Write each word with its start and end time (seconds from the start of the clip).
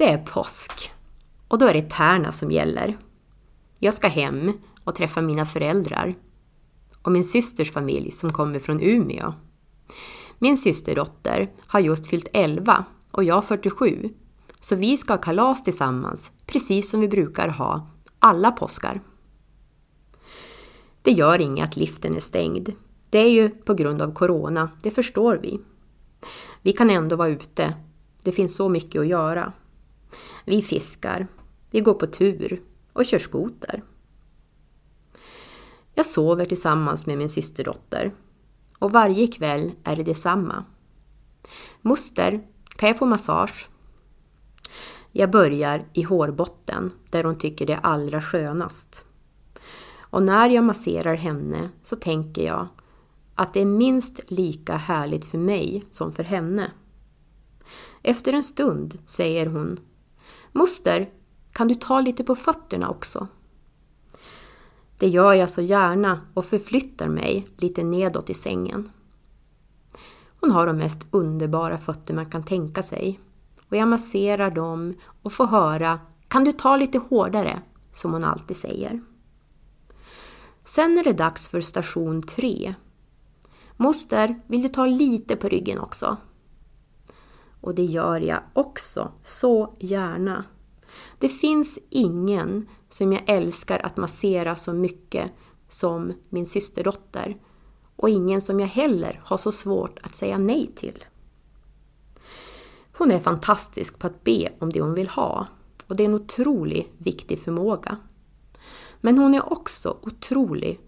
Det 0.00 0.08
är 0.08 0.18
påsk 0.18 0.92
och 1.48 1.58
då 1.58 1.66
är 1.66 1.74
det 1.74 1.90
Tärna 1.90 2.32
som 2.32 2.50
gäller. 2.50 2.98
Jag 3.78 3.94
ska 3.94 4.08
hem 4.08 4.52
och 4.84 4.94
träffa 4.94 5.20
mina 5.20 5.46
föräldrar 5.46 6.14
och 7.02 7.12
min 7.12 7.24
systers 7.24 7.72
familj 7.72 8.10
som 8.10 8.32
kommer 8.32 8.58
från 8.58 8.80
Umeå. 8.80 9.34
Min 10.38 10.56
systerdotter 10.56 11.50
har 11.66 11.80
just 11.80 12.06
fyllt 12.06 12.28
11 12.32 12.84
och 13.10 13.24
jag 13.24 13.44
47, 13.44 14.08
så 14.60 14.76
vi 14.76 14.96
ska 14.96 15.12
ha 15.12 15.18
kalas 15.20 15.64
tillsammans, 15.64 16.30
precis 16.46 16.90
som 16.90 17.00
vi 17.00 17.08
brukar 17.08 17.48
ha 17.48 17.90
alla 18.18 18.50
påskar. 18.50 19.00
Det 21.02 21.12
gör 21.12 21.40
inget 21.40 21.64
att 21.64 21.76
liften 21.76 22.16
är 22.16 22.20
stängd. 22.20 22.72
Det 23.10 23.18
är 23.18 23.30
ju 23.30 23.48
på 23.48 23.74
grund 23.74 24.02
av 24.02 24.14
Corona, 24.14 24.70
det 24.82 24.90
förstår 24.90 25.38
vi. 25.42 25.60
Vi 26.62 26.72
kan 26.72 26.90
ändå 26.90 27.16
vara 27.16 27.28
ute. 27.28 27.74
Det 28.22 28.32
finns 28.32 28.56
så 28.56 28.68
mycket 28.68 29.00
att 29.00 29.08
göra. 29.08 29.52
Vi 30.44 30.62
fiskar, 30.62 31.26
vi 31.70 31.80
går 31.80 31.94
på 31.94 32.06
tur 32.06 32.62
och 32.92 33.06
kör 33.06 33.18
skoter. 33.18 33.82
Jag 35.94 36.06
sover 36.06 36.44
tillsammans 36.44 37.06
med 37.06 37.18
min 37.18 37.28
systerdotter 37.28 38.12
och 38.78 38.92
varje 38.92 39.26
kväll 39.26 39.72
är 39.84 39.96
det 39.96 40.02
detsamma. 40.02 40.64
Moster, 41.82 42.46
kan 42.76 42.88
jag 42.88 42.98
få 42.98 43.06
massage? 43.06 43.70
Jag 45.12 45.30
börjar 45.30 45.84
i 45.92 46.02
hårbotten 46.02 46.92
där 47.10 47.24
hon 47.24 47.38
tycker 47.38 47.66
det 47.66 47.72
är 47.72 47.80
allra 47.82 48.22
skönast. 48.22 49.04
Och 49.98 50.22
när 50.22 50.50
jag 50.50 50.64
masserar 50.64 51.14
henne 51.14 51.70
så 51.82 51.96
tänker 51.96 52.42
jag 52.42 52.68
att 53.34 53.54
det 53.54 53.60
är 53.60 53.66
minst 53.66 54.20
lika 54.26 54.76
härligt 54.76 55.24
för 55.24 55.38
mig 55.38 55.84
som 55.90 56.12
för 56.12 56.24
henne. 56.24 56.70
Efter 58.02 58.32
en 58.32 58.44
stund 58.44 58.98
säger 59.06 59.46
hon 59.46 59.80
Moster, 60.52 61.10
kan 61.52 61.68
du 61.68 61.74
ta 61.74 62.00
lite 62.00 62.24
på 62.24 62.34
fötterna 62.34 62.88
också? 62.88 63.28
Det 64.98 65.08
gör 65.08 65.32
jag 65.32 65.50
så 65.50 65.62
gärna 65.62 66.20
och 66.34 66.44
förflyttar 66.44 67.08
mig 67.08 67.46
lite 67.56 67.82
nedåt 67.82 68.30
i 68.30 68.34
sängen. 68.34 68.90
Hon 70.40 70.50
har 70.50 70.66
de 70.66 70.76
mest 70.76 71.06
underbara 71.10 71.78
fötter 71.78 72.14
man 72.14 72.30
kan 72.30 72.44
tänka 72.44 72.82
sig 72.82 73.20
och 73.68 73.76
jag 73.76 73.88
masserar 73.88 74.50
dem 74.50 74.94
och 75.22 75.32
får 75.32 75.46
höra 75.46 76.00
”Kan 76.28 76.44
du 76.44 76.52
ta 76.52 76.76
lite 76.76 76.98
hårdare?” 76.98 77.62
som 77.92 78.12
hon 78.12 78.24
alltid 78.24 78.56
säger. 78.56 79.00
Sen 80.64 80.98
är 80.98 81.04
det 81.04 81.12
dags 81.12 81.48
för 81.48 81.60
station 81.60 82.22
3. 82.22 82.74
Moster, 83.76 84.40
vill 84.46 84.62
du 84.62 84.68
ta 84.68 84.86
lite 84.86 85.36
på 85.36 85.48
ryggen 85.48 85.78
också? 85.78 86.16
Och 87.60 87.74
det 87.74 87.84
gör 87.84 88.20
jag 88.20 88.42
också, 88.52 89.12
så 89.22 89.74
gärna. 89.78 90.44
Det 91.18 91.28
finns 91.28 91.78
ingen 91.90 92.68
som 92.88 93.12
jag 93.12 93.22
älskar 93.26 93.78
att 93.78 93.96
massera 93.96 94.56
så 94.56 94.72
mycket 94.72 95.30
som 95.68 96.12
min 96.28 96.46
systerdotter 96.46 97.36
och 97.96 98.08
ingen 98.08 98.40
som 98.40 98.60
jag 98.60 98.66
heller 98.66 99.20
har 99.24 99.36
så 99.36 99.52
svårt 99.52 99.98
att 100.02 100.14
säga 100.14 100.38
nej 100.38 100.66
till. 100.76 101.04
Hon 102.96 103.10
är 103.10 103.20
fantastisk 103.20 103.98
på 103.98 104.06
att 104.06 104.24
be 104.24 104.52
om 104.58 104.72
det 104.72 104.80
hon 104.80 104.94
vill 104.94 105.08
ha 105.08 105.46
och 105.86 105.96
det 105.96 106.02
är 106.02 106.08
en 106.08 106.14
otroligt 106.14 106.92
viktig 106.98 107.40
förmåga. 107.40 107.96
Men 109.00 109.18
hon 109.18 109.34
är 109.34 109.52
också 109.52 109.98
otrolig 110.02 110.80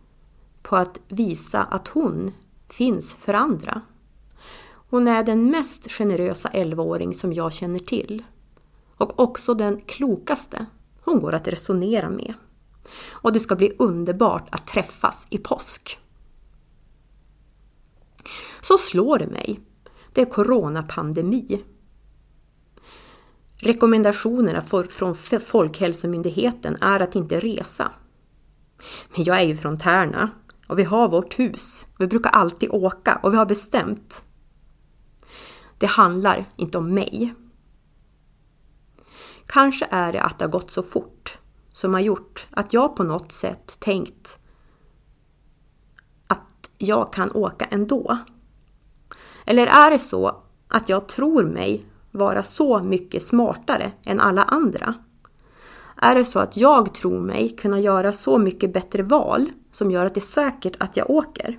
på 0.62 0.76
att 0.76 1.00
visa 1.08 1.62
att 1.62 1.88
hon 1.88 2.32
finns 2.68 3.14
för 3.14 3.34
andra. 3.34 3.80
Hon 4.92 5.08
är 5.08 5.22
den 5.22 5.50
mest 5.50 5.90
generösa 5.90 6.48
11-åring 6.48 7.14
som 7.14 7.32
jag 7.32 7.52
känner 7.52 7.78
till. 7.78 8.22
Och 8.96 9.20
också 9.20 9.54
den 9.54 9.80
klokaste. 9.80 10.66
Hon 11.00 11.20
går 11.20 11.34
att 11.34 11.48
resonera 11.48 12.10
med. 12.10 12.34
Och 13.08 13.32
det 13.32 13.40
ska 13.40 13.56
bli 13.56 13.72
underbart 13.78 14.48
att 14.54 14.66
träffas 14.66 15.26
i 15.30 15.38
påsk. 15.38 15.98
Så 18.60 18.78
slår 18.78 19.18
det 19.18 19.26
mig. 19.26 19.60
Det 20.12 20.20
är 20.20 20.26
coronapandemi. 20.26 21.64
Rekommendationerna 23.56 24.62
från 24.90 25.14
Folkhälsomyndigheten 25.40 26.76
är 26.80 27.00
att 27.00 27.16
inte 27.16 27.40
resa. 27.40 27.92
Men 29.14 29.24
jag 29.24 29.40
är 29.40 29.44
ju 29.44 29.56
från 29.56 29.78
Tärna 29.78 30.30
och 30.68 30.78
vi 30.78 30.84
har 30.84 31.08
vårt 31.08 31.38
hus. 31.38 31.86
Vi 31.98 32.06
brukar 32.06 32.30
alltid 32.30 32.70
åka 32.70 33.20
och 33.22 33.32
vi 33.32 33.36
har 33.36 33.46
bestämt. 33.46 34.24
Det 35.82 35.88
handlar 35.88 36.44
inte 36.56 36.78
om 36.78 36.94
mig. 36.94 37.34
Kanske 39.46 39.86
är 39.90 40.12
det 40.12 40.22
att 40.22 40.38
det 40.38 40.44
har 40.44 40.50
gått 40.50 40.70
så 40.70 40.82
fort 40.82 41.38
som 41.72 41.94
har 41.94 42.00
gjort 42.00 42.46
att 42.50 42.72
jag 42.72 42.96
på 42.96 43.02
något 43.02 43.32
sätt 43.32 43.80
tänkt 43.80 44.38
att 46.26 46.70
jag 46.78 47.12
kan 47.12 47.30
åka 47.32 47.64
ändå. 47.64 48.18
Eller 49.46 49.66
är 49.66 49.90
det 49.90 49.98
så 49.98 50.42
att 50.68 50.88
jag 50.88 51.08
tror 51.08 51.44
mig 51.44 51.84
vara 52.10 52.42
så 52.42 52.82
mycket 52.82 53.22
smartare 53.22 53.92
än 54.04 54.20
alla 54.20 54.42
andra? 54.42 54.94
Är 55.96 56.14
det 56.14 56.24
så 56.24 56.38
att 56.38 56.56
jag 56.56 56.94
tror 56.94 57.20
mig 57.20 57.56
kunna 57.56 57.80
göra 57.80 58.12
så 58.12 58.38
mycket 58.38 58.72
bättre 58.72 59.02
val 59.02 59.46
som 59.72 59.90
gör 59.90 60.06
att 60.06 60.14
det 60.14 60.18
är 60.18 60.50
säkert 60.50 60.76
att 60.78 60.96
jag 60.96 61.10
åker? 61.10 61.58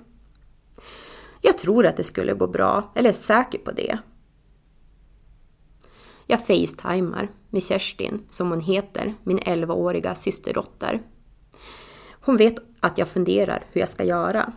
Jag 1.40 1.58
tror 1.58 1.86
att 1.86 1.96
det 1.96 2.04
skulle 2.04 2.34
gå 2.34 2.46
bra, 2.46 2.92
eller 2.94 3.08
är 3.08 3.12
säker 3.12 3.58
på 3.58 3.72
det. 3.72 3.98
Jag 6.26 6.46
facetimar 6.46 7.30
med 7.50 7.62
Kerstin, 7.62 8.26
som 8.30 8.50
hon 8.50 8.60
heter, 8.60 9.14
min 9.22 9.38
11-åriga 9.38 10.14
systerdotter. 10.14 11.00
Hon 12.20 12.36
vet 12.36 12.54
att 12.80 12.98
jag 12.98 13.08
funderar 13.08 13.66
hur 13.72 13.80
jag 13.80 13.88
ska 13.88 14.04
göra. 14.04 14.52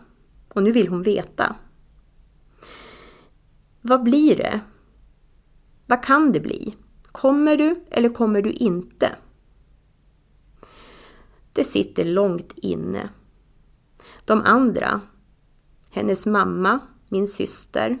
Och 0.48 0.62
nu 0.62 0.72
vill 0.72 0.88
hon 0.88 1.02
veta. 1.02 1.56
Vad 3.80 4.02
blir 4.02 4.36
det? 4.36 4.60
Vad 5.86 6.02
kan 6.02 6.32
det 6.32 6.40
bli? 6.40 6.74
Kommer 7.12 7.56
du 7.56 7.84
eller 7.90 8.08
kommer 8.08 8.42
du 8.42 8.50
inte? 8.50 9.16
Det 11.52 11.64
sitter 11.64 12.04
långt 12.04 12.52
inne. 12.56 13.08
De 14.24 14.42
andra, 14.44 15.00
hennes 15.90 16.26
mamma, 16.26 16.78
min 17.08 17.28
syster, 17.28 17.98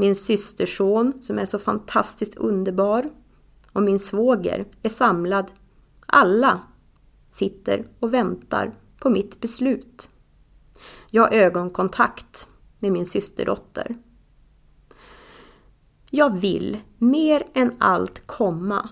min 0.00 0.14
systerson 0.14 1.12
som 1.20 1.38
är 1.38 1.46
så 1.46 1.58
fantastiskt 1.58 2.34
underbar 2.34 3.10
och 3.72 3.82
min 3.82 3.98
svåger 3.98 4.66
är 4.82 4.88
samlad. 4.88 5.52
Alla 6.06 6.60
sitter 7.30 7.88
och 8.00 8.14
väntar 8.14 8.74
på 8.98 9.10
mitt 9.10 9.40
beslut. 9.40 10.08
Jag 11.10 11.22
har 11.22 11.30
ögonkontakt 11.30 12.48
med 12.78 12.92
min 12.92 13.06
systerdotter. 13.06 13.96
Jag 16.10 16.38
vill 16.38 16.78
mer 16.98 17.42
än 17.54 17.72
allt 17.78 18.26
komma, 18.26 18.88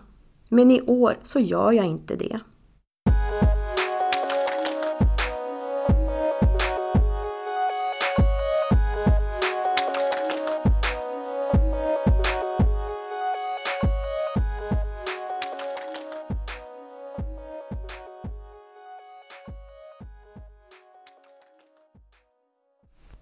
men 0.49 0.71
i 0.71 0.83
år 0.83 1.15
så 1.23 1.41
gör 1.41 1.73
jag 1.73 1.87
inte 1.87 2.17
det. 2.17 2.41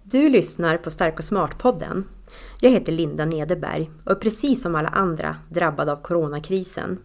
Du 0.08 0.28
lyssnar 0.28 0.76
på 0.76 0.90
Stark 0.90 1.18
och 1.18 1.24
Smart-podden. 1.24 2.04
Jag 2.60 2.70
heter 2.70 2.92
Linda 2.92 3.24
Nederberg 3.24 3.90
och 4.04 4.10
är 4.10 4.14
precis 4.14 4.62
som 4.62 4.74
alla 4.74 4.88
andra 4.88 5.36
drabbad 5.50 5.88
av 5.88 5.96
coronakrisen. 5.96 6.98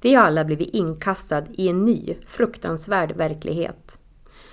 Vi 0.00 0.14
har 0.14 0.24
alla 0.24 0.44
blivit 0.44 0.74
inkastad 0.74 1.44
i 1.52 1.68
en 1.68 1.84
ny, 1.84 2.16
fruktansvärd 2.26 3.16
verklighet. 3.16 3.98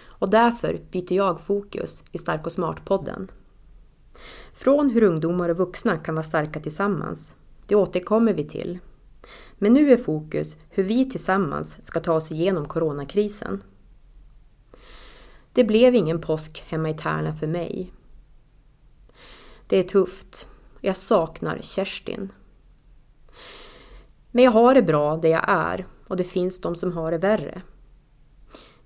Och 0.10 0.30
därför 0.30 0.80
byter 0.92 1.14
jag 1.14 1.42
fokus 1.42 2.04
i 2.12 2.18
Stark 2.18 2.46
och 2.46 2.52
Smart-podden. 2.52 3.28
Från 4.54 4.90
hur 4.90 5.04
ungdomar 5.04 5.50
och 5.50 5.58
vuxna 5.58 5.98
kan 5.98 6.16
vara 6.16 6.24
starka 6.24 6.60
tillsammans. 6.60 7.36
Det 7.68 7.76
återkommer 7.76 8.34
vi 8.34 8.44
till. 8.44 8.80
Men 9.58 9.74
nu 9.74 9.92
är 9.92 9.98
fokus 9.98 10.56
hur 10.70 10.84
vi 10.84 11.10
tillsammans 11.10 11.78
ska 11.84 12.00
ta 12.00 12.14
oss 12.14 12.32
igenom 12.32 12.66
coronakrisen. 12.66 13.64
Det 15.58 15.64
blev 15.64 15.96
ingen 15.96 16.22
påsk 16.22 16.64
hemma 16.68 16.90
i 16.90 16.94
Tärna 16.94 17.34
för 17.34 17.48
mig. 17.48 17.94
Det 19.68 19.78
är 19.78 19.84
tufft. 19.84 20.48
Jag 20.82 20.98
saknar 20.98 21.60
Kerstin. 21.62 22.32
Men 24.32 24.44
jag 24.44 24.52
har 24.52 24.74
det 24.74 24.82
bra 24.82 25.18
där 25.18 25.30
jag 25.30 25.44
är 25.48 25.88
och 26.08 26.18
det 26.18 26.24
finns 26.24 26.62
de 26.62 26.76
som 26.76 26.92
har 26.92 27.12
det 27.12 27.18
värre. 27.18 27.62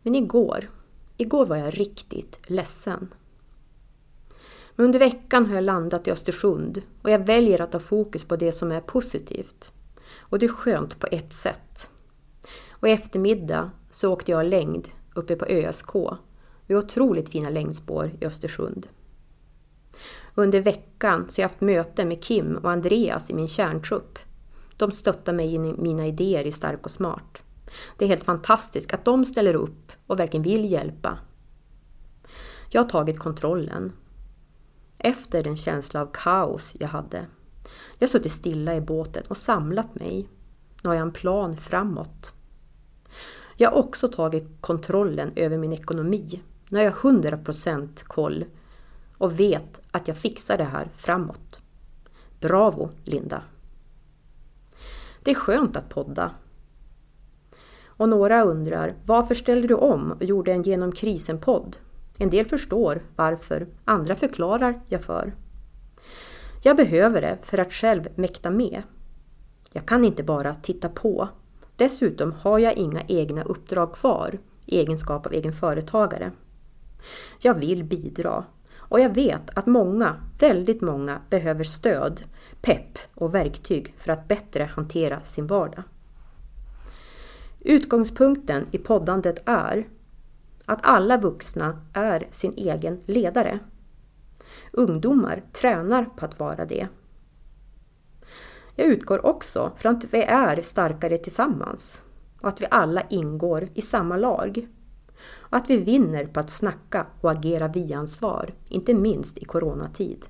Men 0.02 0.16
igår, 0.16 0.70
igår 1.18 1.46
var 1.46 1.56
jag 1.56 1.80
riktigt 1.80 2.40
ledsen. 2.48 3.14
Men 4.76 4.86
under 4.86 5.00
veckan 5.00 5.46
har 5.46 5.56
jag 5.56 5.64
landat 5.64 6.08
i 6.08 6.12
Östersund 6.12 6.82
och 7.02 7.10
jag 7.10 7.26
väljer 7.26 7.62
att 7.62 7.74
ha 7.74 7.80
fokus 7.80 8.24
på 8.24 8.36
det 8.36 8.52
som 8.52 8.72
är 8.72 8.82
positivt. 8.82 9.74
och 10.20 10.40
det 10.40 10.46
är 10.46 10.50
skönt 10.50 11.00
på 11.00 11.08
ett 11.12 11.34
sätt. 11.34 11.90
Och 12.70 12.88
i 12.88 12.92
eftermiddag 12.92 13.72
så 13.90 14.14
åkte 14.14 14.32
jag 14.32 14.46
längd 14.46 14.90
uppe 15.16 15.36
på 15.36 15.46
ÖSK 15.46 15.96
vid 16.72 16.78
otroligt 16.78 17.30
fina 17.30 17.50
längdspår 17.50 18.12
i 18.20 18.26
Östersund. 18.26 18.88
Under 20.36 20.62
veckan 20.62 21.26
så 21.30 21.40
har 21.40 21.44
jag 21.44 21.50
haft 21.50 21.62
möten 21.62 22.08
med 22.08 22.24
Kim 22.24 22.58
och 22.58 22.72
Andreas 22.72 23.30
i 23.30 23.34
min 23.34 23.48
kärntrupp. 23.48 24.20
De 24.78 24.92
stöttar 24.92 25.34
mig 25.34 25.56
i 25.56 25.60
mina 25.60 26.08
idéer 26.08 26.48
i 26.48 26.52
Stark 26.52 26.86
och 26.86 26.92
Smart. 26.92 27.44
Det 27.98 28.06
är 28.06 28.10
helt 28.10 28.24
fantastiskt 28.24 28.94
att 28.94 29.06
de 29.06 29.26
ställer 29.26 29.54
upp 29.54 29.92
och 30.08 30.20
verkligen 30.20 30.44
vill 30.44 30.72
hjälpa. 30.72 31.18
Jag 32.70 32.82
har 32.82 32.90
tagit 32.90 33.20
kontrollen. 33.20 33.94
Efter 34.98 35.44
den 35.44 35.58
känsla 35.58 36.02
av 36.02 36.10
kaos 36.14 36.74
jag 36.80 36.88
hade. 36.88 37.26
Jag 37.98 38.08
har 38.08 38.12
suttit 38.12 38.32
stilla 38.32 38.76
i 38.76 38.82
båten 38.82 39.24
och 39.28 39.38
samlat 39.38 39.96
mig. 39.96 40.30
Nu 40.84 40.90
har 40.90 40.96
jag 40.96 41.02
en 41.08 41.14
plan 41.14 41.58
framåt. 41.58 42.34
Jag 43.58 43.72
har 43.72 43.78
också 43.78 44.08
tagit 44.08 44.48
kontrollen 44.62 45.32
över 45.36 45.58
min 45.58 45.74
ekonomi. 45.74 46.42
Nu 46.72 46.78
har 46.78 46.84
jag 46.84 46.94
100% 46.94 48.04
koll 48.04 48.46
och 49.18 49.40
vet 49.40 49.82
att 49.92 50.08
jag 50.08 50.18
fixar 50.18 50.58
det 50.58 50.64
här 50.64 50.90
framåt. 50.96 51.62
Bravo, 52.40 52.90
Linda! 53.04 53.44
Det 55.24 55.32
är 55.32 55.36
skönt 55.36 55.78
att 55.78 55.90
podda. 55.90 56.32
Och 57.84 58.10
några 58.10 58.44
undrar, 58.44 58.96
varför 59.06 59.36
ställde 59.36 59.68
du 59.68 59.74
om 59.76 60.12
och 60.12 60.24
gjorde 60.24 60.52
en 60.52 60.64
genom 60.64 60.92
krisen-podd? 60.92 61.78
En 62.18 62.30
del 62.30 62.46
förstår 62.46 63.02
varför, 63.16 63.68
andra 63.86 64.16
förklarar 64.16 64.82
jag 64.86 65.04
för. 65.04 65.36
Jag 66.64 66.78
behöver 66.78 67.22
det 67.22 67.38
för 67.44 67.58
att 67.58 67.74
själv 67.74 68.08
mäkta 68.16 68.50
med. 68.50 68.82
Jag 69.72 69.86
kan 69.86 70.06
inte 70.06 70.24
bara 70.24 70.56
titta 70.56 70.90
på. 70.90 71.30
Dessutom 71.76 72.32
har 72.32 72.60
jag 72.60 72.74
inga 72.74 73.02
egna 73.08 73.44
uppdrag 73.44 73.94
kvar 73.94 74.40
i 74.66 74.80
egenskap 74.80 75.26
av 75.26 75.34
egen 75.34 75.54
företagare. 75.54 76.32
Jag 77.40 77.54
vill 77.54 77.84
bidra 77.84 78.46
och 78.78 79.00
jag 79.00 79.16
vet 79.16 79.58
att 79.58 79.66
många, 79.66 80.16
väldigt 80.40 80.82
många, 80.82 81.22
behöver 81.30 81.64
stöd, 81.64 82.22
pepp 82.62 82.98
och 83.16 83.36
verktyg 83.36 83.94
för 83.98 84.12
att 84.12 84.28
bättre 84.28 84.64
hantera 84.64 85.22
sin 85.22 85.48
vardag. 85.48 85.84
Utgångspunkten 87.60 88.68
i 88.72 88.78
poddandet 88.78 89.44
är 89.46 89.88
att 90.66 90.80
alla 90.84 91.18
vuxna 91.18 91.82
är 91.94 92.28
sin 92.32 92.54
egen 92.58 93.02
ledare. 93.06 93.60
Ungdomar 94.72 95.44
tränar 95.52 96.06
på 96.06 96.26
att 96.26 96.40
vara 96.40 96.66
det. 96.66 96.88
Jag 98.76 98.88
utgår 98.88 99.26
också 99.26 99.72
från 99.76 99.96
att 99.96 100.14
vi 100.14 100.24
är 100.24 100.62
starkare 100.62 101.18
tillsammans 101.18 102.04
och 102.42 102.48
att 102.48 102.62
vi 102.62 102.66
alla 102.72 103.02
ingår 103.10 103.70
i 103.74 103.82
samma 103.82 104.18
lag. 104.18 104.68
Att 105.54 105.70
vi 105.70 105.78
vinner 105.78 106.26
på 106.26 106.40
att 106.40 106.50
snacka 106.50 107.08
och 107.22 107.32
agera 107.32 107.68
vi-ansvar, 107.68 108.54
inte 108.70 108.94
minst 108.94 109.38
i 109.38 109.46
coronatid. 109.46 110.26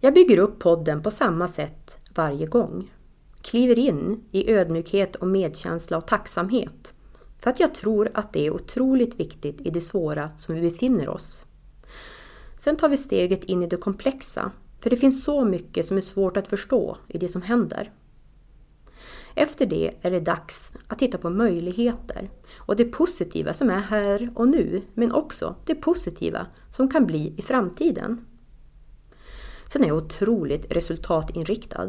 Jag 0.00 0.14
bygger 0.14 0.38
upp 0.38 0.58
podden 0.58 1.02
på 1.02 1.10
samma 1.10 1.48
sätt 1.48 1.98
varje 2.14 2.46
gång. 2.46 2.92
Kliver 3.42 3.78
in 3.78 4.24
i 4.30 4.52
ödmjukhet 4.52 5.16
och 5.16 5.28
medkänsla 5.28 5.96
och 5.96 6.06
tacksamhet 6.06 6.94
för 7.38 7.50
att 7.50 7.60
jag 7.60 7.74
tror 7.74 8.10
att 8.14 8.32
det 8.32 8.46
är 8.46 8.54
otroligt 8.54 9.20
viktigt 9.20 9.60
i 9.60 9.70
det 9.70 9.80
svåra 9.80 10.30
som 10.36 10.54
vi 10.54 10.70
befinner 10.70 11.08
oss. 11.08 11.46
Sen 12.58 12.76
tar 12.76 12.88
vi 12.88 12.96
steget 12.96 13.44
in 13.44 13.62
i 13.62 13.66
det 13.66 13.76
komplexa, 13.76 14.52
för 14.80 14.90
det 14.90 14.96
finns 14.96 15.24
så 15.24 15.44
mycket 15.44 15.86
som 15.86 15.96
är 15.96 16.00
svårt 16.00 16.36
att 16.36 16.48
förstå 16.48 16.96
i 17.08 17.18
det 17.18 17.28
som 17.28 17.42
händer. 17.42 17.92
Efter 19.34 19.66
det 19.66 19.94
är 20.02 20.10
det 20.10 20.20
dags 20.20 20.72
att 20.86 20.98
titta 20.98 21.18
på 21.18 21.30
möjligheter 21.30 22.30
och 22.56 22.76
det 22.76 22.84
positiva 22.84 23.52
som 23.52 23.70
är 23.70 23.80
här 23.80 24.30
och 24.34 24.48
nu, 24.48 24.82
men 24.94 25.12
också 25.12 25.54
det 25.66 25.74
positiva 25.74 26.46
som 26.70 26.90
kan 26.90 27.06
bli 27.06 27.34
i 27.36 27.42
framtiden. 27.42 28.26
Sen 29.66 29.84
är 29.84 29.88
jag 29.88 29.96
otroligt 29.96 30.72
resultatinriktad. 30.72 31.88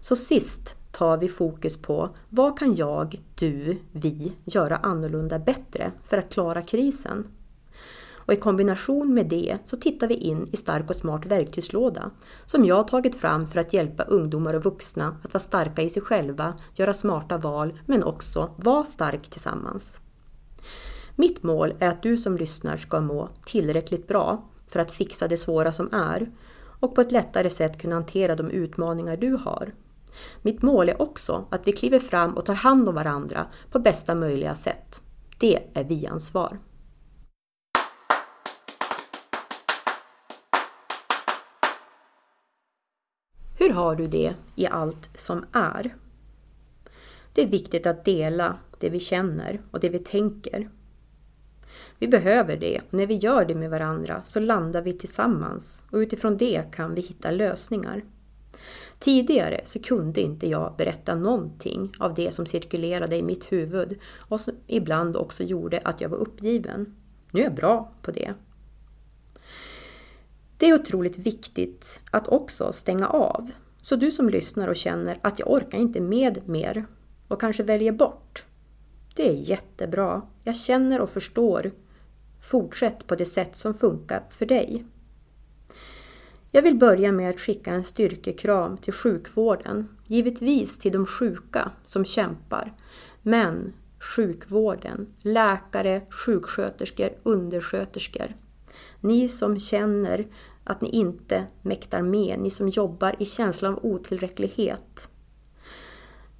Så 0.00 0.16
sist 0.16 0.76
tar 0.92 1.18
vi 1.18 1.28
fokus 1.28 1.76
på 1.76 2.16
vad 2.28 2.58
kan 2.58 2.74
jag, 2.74 3.22
du, 3.34 3.78
vi 3.92 4.32
göra 4.44 4.76
annorlunda 4.76 5.38
bättre 5.38 5.92
för 6.04 6.18
att 6.18 6.32
klara 6.32 6.62
krisen? 6.62 7.28
Och 8.26 8.32
i 8.32 8.36
kombination 8.36 9.14
med 9.14 9.26
det 9.26 9.58
så 9.64 9.76
tittar 9.76 10.08
vi 10.08 10.14
in 10.14 10.48
i 10.52 10.56
Stark 10.56 10.90
och 10.90 10.96
Smart 10.96 11.26
verktygslåda 11.26 12.10
som 12.44 12.64
jag 12.64 12.88
tagit 12.88 13.16
fram 13.16 13.46
för 13.46 13.60
att 13.60 13.72
hjälpa 13.72 14.02
ungdomar 14.02 14.54
och 14.54 14.64
vuxna 14.64 15.16
att 15.24 15.34
vara 15.34 15.42
starka 15.42 15.82
i 15.82 15.90
sig 15.90 16.02
själva, 16.02 16.54
göra 16.74 16.94
smarta 16.94 17.38
val 17.38 17.78
men 17.86 18.04
också 18.04 18.54
vara 18.56 18.84
stark 18.84 19.30
tillsammans. 19.30 20.00
Mitt 21.16 21.42
mål 21.42 21.74
är 21.78 21.88
att 21.88 22.02
du 22.02 22.16
som 22.16 22.36
lyssnar 22.36 22.76
ska 22.76 23.00
må 23.00 23.28
tillräckligt 23.44 24.08
bra 24.08 24.48
för 24.66 24.80
att 24.80 24.92
fixa 24.92 25.28
det 25.28 25.36
svåra 25.36 25.72
som 25.72 25.92
är 25.92 26.30
och 26.80 26.94
på 26.94 27.00
ett 27.00 27.12
lättare 27.12 27.50
sätt 27.50 27.78
kunna 27.80 27.94
hantera 27.94 28.36
de 28.36 28.50
utmaningar 28.50 29.16
du 29.16 29.32
har. 29.32 29.72
Mitt 30.42 30.62
mål 30.62 30.88
är 30.88 31.02
också 31.02 31.44
att 31.50 31.66
vi 31.66 31.72
kliver 31.72 31.98
fram 31.98 32.34
och 32.34 32.44
tar 32.44 32.54
hand 32.54 32.88
om 32.88 32.94
varandra 32.94 33.46
på 33.70 33.78
bästa 33.78 34.14
möjliga 34.14 34.54
sätt. 34.54 35.02
Det 35.38 35.58
är 35.74 35.84
vi-ansvar. 35.84 36.58
Hur 43.62 43.70
har 43.70 43.94
du 43.94 44.06
det 44.06 44.34
i 44.54 44.66
allt 44.66 45.10
som 45.14 45.44
är? 45.52 45.94
Det 47.32 47.42
är 47.42 47.46
viktigt 47.46 47.86
att 47.86 48.04
dela 48.04 48.58
det 48.78 48.90
vi 48.90 49.00
känner 49.00 49.60
och 49.70 49.80
det 49.80 49.88
vi 49.88 49.98
tänker. 49.98 50.70
Vi 51.98 52.08
behöver 52.08 52.56
det 52.56 52.78
och 52.78 52.94
när 52.94 53.06
vi 53.06 53.14
gör 53.14 53.44
det 53.44 53.54
med 53.54 53.70
varandra 53.70 54.22
så 54.24 54.40
landar 54.40 54.82
vi 54.82 54.92
tillsammans 54.92 55.84
och 55.90 55.96
utifrån 55.96 56.36
det 56.36 56.64
kan 56.72 56.94
vi 56.94 57.00
hitta 57.00 57.30
lösningar. 57.30 58.04
Tidigare 58.98 59.60
så 59.64 59.78
kunde 59.78 60.20
inte 60.20 60.48
jag 60.48 60.74
berätta 60.78 61.14
någonting 61.14 61.92
av 61.98 62.14
det 62.14 62.34
som 62.34 62.46
cirkulerade 62.46 63.16
i 63.16 63.22
mitt 63.22 63.52
huvud 63.52 63.98
och 64.16 64.40
som 64.40 64.54
ibland 64.66 65.16
också 65.16 65.42
gjorde 65.42 65.80
att 65.84 66.00
jag 66.00 66.08
var 66.08 66.18
uppgiven. 66.18 66.96
Nu 67.30 67.40
är 67.40 67.44
jag 67.44 67.54
bra 67.54 67.92
på 68.02 68.10
det. 68.10 68.34
Det 70.62 70.68
är 70.68 70.74
otroligt 70.74 71.18
viktigt 71.18 72.00
att 72.10 72.28
också 72.28 72.72
stänga 72.72 73.08
av. 73.08 73.50
Så 73.80 73.96
du 73.96 74.10
som 74.10 74.28
lyssnar 74.28 74.68
och 74.68 74.76
känner 74.76 75.18
att 75.22 75.38
jag 75.38 75.50
orkar 75.50 75.78
inte 75.78 76.00
med 76.00 76.48
mer 76.48 76.84
och 77.28 77.40
kanske 77.40 77.62
väljer 77.62 77.92
bort. 77.92 78.44
Det 79.14 79.28
är 79.28 79.32
jättebra. 79.32 80.22
Jag 80.44 80.56
känner 80.56 81.00
och 81.00 81.10
förstår. 81.10 81.70
Fortsätt 82.40 83.06
på 83.06 83.14
det 83.14 83.26
sätt 83.26 83.56
som 83.56 83.74
funkar 83.74 84.24
för 84.30 84.46
dig. 84.46 84.84
Jag 86.50 86.62
vill 86.62 86.78
börja 86.78 87.12
med 87.12 87.30
att 87.30 87.40
skicka 87.40 87.72
en 87.72 87.84
styrkekram 87.84 88.76
till 88.76 88.92
sjukvården. 88.92 89.88
Givetvis 90.06 90.78
till 90.78 90.92
de 90.92 91.06
sjuka 91.06 91.70
som 91.84 92.04
kämpar. 92.04 92.72
Men 93.22 93.72
sjukvården, 94.16 95.06
läkare, 95.22 96.02
sjuksköterskor, 96.10 97.08
undersköterskor. 97.22 98.34
Ni 99.00 99.28
som 99.28 99.58
känner 99.58 100.26
att 100.72 100.80
ni 100.80 100.88
inte 100.88 101.46
mäktar 101.62 102.02
med, 102.02 102.38
ni 102.38 102.50
som 102.50 102.68
jobbar 102.68 103.14
i 103.18 103.24
känslan 103.24 103.74
av 103.74 103.84
otillräcklighet. 103.84 105.08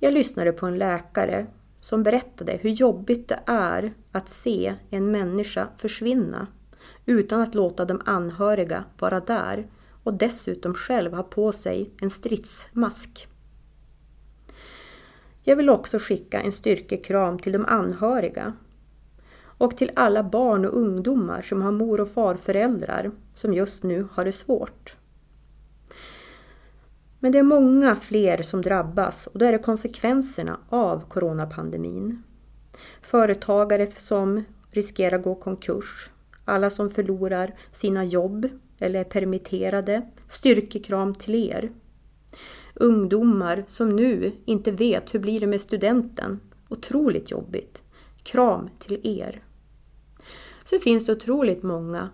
Jag 0.01 0.15
lyssnade 0.15 0.53
på 0.53 0.67
en 0.67 0.79
läkare 0.79 1.47
som 1.81 2.03
berättade 2.03 2.59
hur 2.61 2.71
jobbigt 2.71 3.29
det 3.29 3.41
är 3.47 3.93
att 4.13 4.29
se 4.29 4.75
en 4.91 5.11
människa 5.11 5.69
försvinna 5.77 6.47
utan 7.07 7.41
att 7.41 7.55
låta 7.55 7.85
de 7.85 8.03
anhöriga 8.05 8.85
vara 8.99 9.21
där 9.21 9.67
och 10.05 10.15
dessutom 10.15 10.75
själv 10.75 11.13
ha 11.13 11.23
på 11.23 11.53
sig 11.53 11.91
en 12.01 12.11
stridsmask. 12.11 13.29
Jag 15.43 15.57
vill 15.57 15.71
också 15.71 15.99
skicka 15.99 16.41
en 16.41 16.53
styrkekram 16.53 17.39
till 17.39 17.53
de 17.53 17.65
anhöriga 17.65 18.53
och 19.63 19.77
till 19.77 19.91
alla 19.97 20.23
barn 20.23 20.65
och 20.65 20.77
ungdomar 20.77 21.43
som 21.43 21.63
har 21.63 21.73
mor 21.73 22.01
och 22.01 22.11
farföräldrar 22.11 23.11
som 23.35 23.55
just 23.55 23.83
nu 23.83 24.07
har 24.13 24.25
det 24.25 24.33
svårt. 24.33 24.97
Men 27.19 27.33
det 27.33 27.39
är 27.39 27.43
många 27.43 27.97
fler 27.97 28.43
som 28.43 28.63
drabbas 28.63 29.27
och 29.27 29.39
det 29.39 29.47
är 29.47 29.59
konsekvenserna 29.59 30.61
av 30.69 31.09
coronapandemin. 31.09 32.23
Företagare 33.03 33.91
som 33.91 34.45
riskerar 34.71 35.19
gå 35.19 35.35
konkurs, 35.35 36.11
alla 36.45 36.71
som 36.71 36.91
förlorar 36.91 37.55
sina 37.73 38.05
jobb 38.05 38.49
eller 38.79 39.01
är 39.01 39.05
permitterade. 39.05 40.03
Styrkekram 40.29 41.15
till 41.15 41.35
er. 41.35 41.71
Ungdomar 42.75 43.65
som 43.67 43.97
nu 43.97 44.33
inte 44.45 44.71
vet 44.71 45.15
hur 45.15 45.21
blir 45.21 45.41
det 45.41 45.47
med 45.47 45.61
studenten. 45.61 46.41
Otroligt 46.69 47.31
jobbigt. 47.31 47.83
Kram 48.23 48.69
till 48.79 49.01
er 49.21 49.43
så 50.73 50.79
finns 50.79 51.07
det 51.07 51.13
otroligt 51.13 51.63
många 51.63 52.11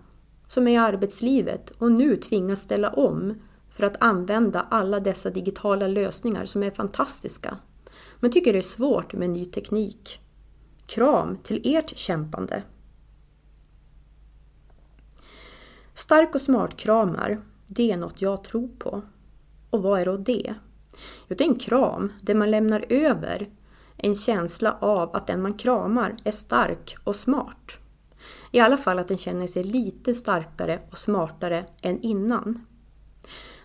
som 0.47 0.67
är 0.67 0.71
i 0.71 0.77
arbetslivet 0.77 1.69
och 1.71 1.91
nu 1.91 2.15
tvingas 2.15 2.61
ställa 2.61 2.89
om 2.89 3.33
för 3.69 3.85
att 3.85 4.03
använda 4.03 4.67
alla 4.69 4.99
dessa 4.99 5.29
digitala 5.29 5.87
lösningar 5.87 6.45
som 6.45 6.63
är 6.63 6.71
fantastiska, 6.71 7.57
men 8.19 8.31
tycker 8.31 8.53
det 8.53 8.59
är 8.59 8.61
svårt 8.61 9.13
med 9.13 9.29
ny 9.29 9.45
teknik. 9.45 10.19
Kram 10.85 11.37
till 11.43 11.75
ert 11.75 11.97
kämpande! 11.97 12.63
Stark 15.93 16.35
och 16.35 16.41
smart-kramar, 16.41 17.41
det 17.67 17.91
är 17.91 17.97
något 17.97 18.21
jag 18.21 18.43
tror 18.43 18.67
på. 18.67 19.01
Och 19.69 19.83
vad 19.83 20.01
är 20.01 20.05
då 20.05 20.17
det? 20.17 20.55
Jo, 21.27 21.35
det 21.35 21.43
är 21.43 21.49
en 21.49 21.59
kram 21.59 22.13
där 22.21 22.33
man 22.33 22.51
lämnar 22.51 22.85
över 22.89 23.49
en 23.97 24.15
känsla 24.15 24.77
av 24.81 25.15
att 25.15 25.27
den 25.27 25.41
man 25.41 25.53
kramar 25.53 26.17
är 26.23 26.31
stark 26.31 26.95
och 27.03 27.15
smart. 27.15 27.78
I 28.51 28.59
alla 28.59 28.77
fall 28.77 28.99
att 28.99 29.07
den 29.07 29.17
känner 29.17 29.47
sig 29.47 29.63
lite 29.63 30.13
starkare 30.13 30.81
och 30.91 30.97
smartare 30.97 31.65
än 31.81 32.01
innan. 32.01 32.65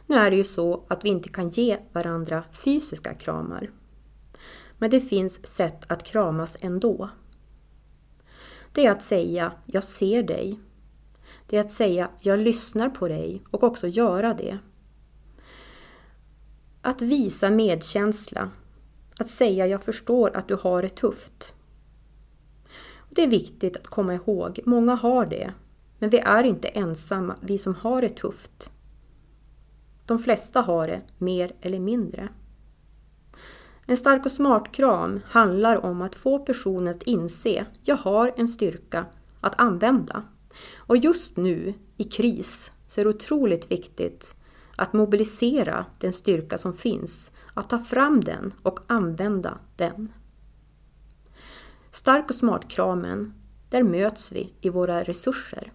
Nu 0.07 0.17
är 0.17 0.31
det 0.31 0.37
ju 0.37 0.45
så 0.45 0.85
att 0.88 1.05
vi 1.05 1.09
inte 1.09 1.29
kan 1.29 1.50
ge 1.50 1.79
varandra 1.93 2.45
fysiska 2.64 3.14
kramar. 3.14 3.71
Men 4.79 4.91
det 4.91 5.00
finns 5.00 5.47
sätt 5.47 5.93
att 5.93 6.05
kramas 6.05 6.57
ändå. 6.61 7.11
Det 8.73 8.87
är 8.87 8.91
att 8.91 9.03
säga 9.03 9.53
”jag 9.67 9.85
ser 9.85 10.23
dig”. 10.23 10.61
Det 11.47 11.57
är 11.57 11.61
att 11.61 11.71
säga 11.71 12.11
”jag 12.21 12.38
lyssnar 12.38 12.88
på 12.88 13.09
dig” 13.09 13.43
och 13.50 13.62
också 13.62 13.88
göra 13.88 14.35
det. 14.35 14.59
Att 16.83 17.03
visa 17.03 17.50
medkänsla. 17.50 18.50
Att 19.19 19.31
säga 19.31 19.67
”jag 19.67 19.83
förstår 19.83 20.37
att 20.37 20.49
du 20.49 20.55
har 20.55 20.83
det 20.83 20.88
tufft”. 20.88 21.55
Det 23.14 23.23
är 23.23 23.28
viktigt 23.28 23.76
att 23.76 23.87
komma 23.87 24.14
ihåg, 24.14 24.61
många 24.64 24.94
har 24.94 25.26
det. 25.26 25.52
Men 25.99 26.11
vi 26.11 26.18
är 26.18 26.44
inte 26.44 26.68
ensamma, 26.68 27.37
vi 27.40 27.59
som 27.59 27.75
har 27.75 28.00
det 28.00 28.09
tufft. 28.09 28.71
De 30.06 30.18
flesta 30.18 30.61
har 30.61 30.87
det, 30.87 31.00
mer 31.18 31.52
eller 31.61 31.80
mindre. 31.80 32.28
En 33.87 33.97
stark 33.97 34.25
och 34.25 34.33
smart 34.33 34.73
kram 34.73 35.21
handlar 35.26 35.85
om 35.85 36.02
att 36.02 36.14
få 36.14 36.38
personen 36.38 36.94
att 36.94 37.02
inse, 37.02 37.66
jag 37.83 37.97
har 37.97 38.33
en 38.37 38.49
styrka 38.49 39.06
att 39.40 39.61
använda. 39.61 40.23
Och 40.76 40.97
just 40.97 41.37
nu, 41.37 41.75
i 41.97 42.04
kris, 42.04 42.73
så 42.87 43.00
är 43.00 43.04
det 43.04 43.11
otroligt 43.11 43.71
viktigt 43.71 44.37
att 44.76 44.92
mobilisera 44.92 45.87
den 45.99 46.12
styrka 46.12 46.59
som 46.59 46.73
finns, 46.73 47.30
att 47.54 47.71
ta 47.71 47.78
fram 47.78 48.21
den 48.21 48.54
och 48.62 48.80
använda 48.87 49.59
den. 49.76 50.12
Stark 51.94 52.30
och 52.30 52.34
smart-kramen, 52.34 53.34
där 53.68 53.82
möts 53.82 54.32
vi 54.32 54.52
i 54.60 54.68
våra 54.68 55.02
resurser. 55.02 55.72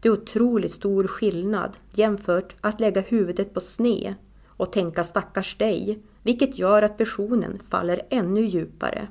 Det 0.00 0.08
är 0.08 0.12
otroligt 0.12 0.72
stor 0.72 1.06
skillnad 1.06 1.76
jämfört 1.94 2.56
att 2.60 2.80
lägga 2.80 3.00
huvudet 3.00 3.54
på 3.54 3.60
sne 3.60 4.14
och 4.46 4.72
tänka 4.72 5.04
stackars 5.04 5.56
dig, 5.56 6.02
vilket 6.22 6.58
gör 6.58 6.82
att 6.82 6.98
personen 6.98 7.58
faller 7.58 8.02
ännu 8.10 8.40
djupare. 8.40 9.08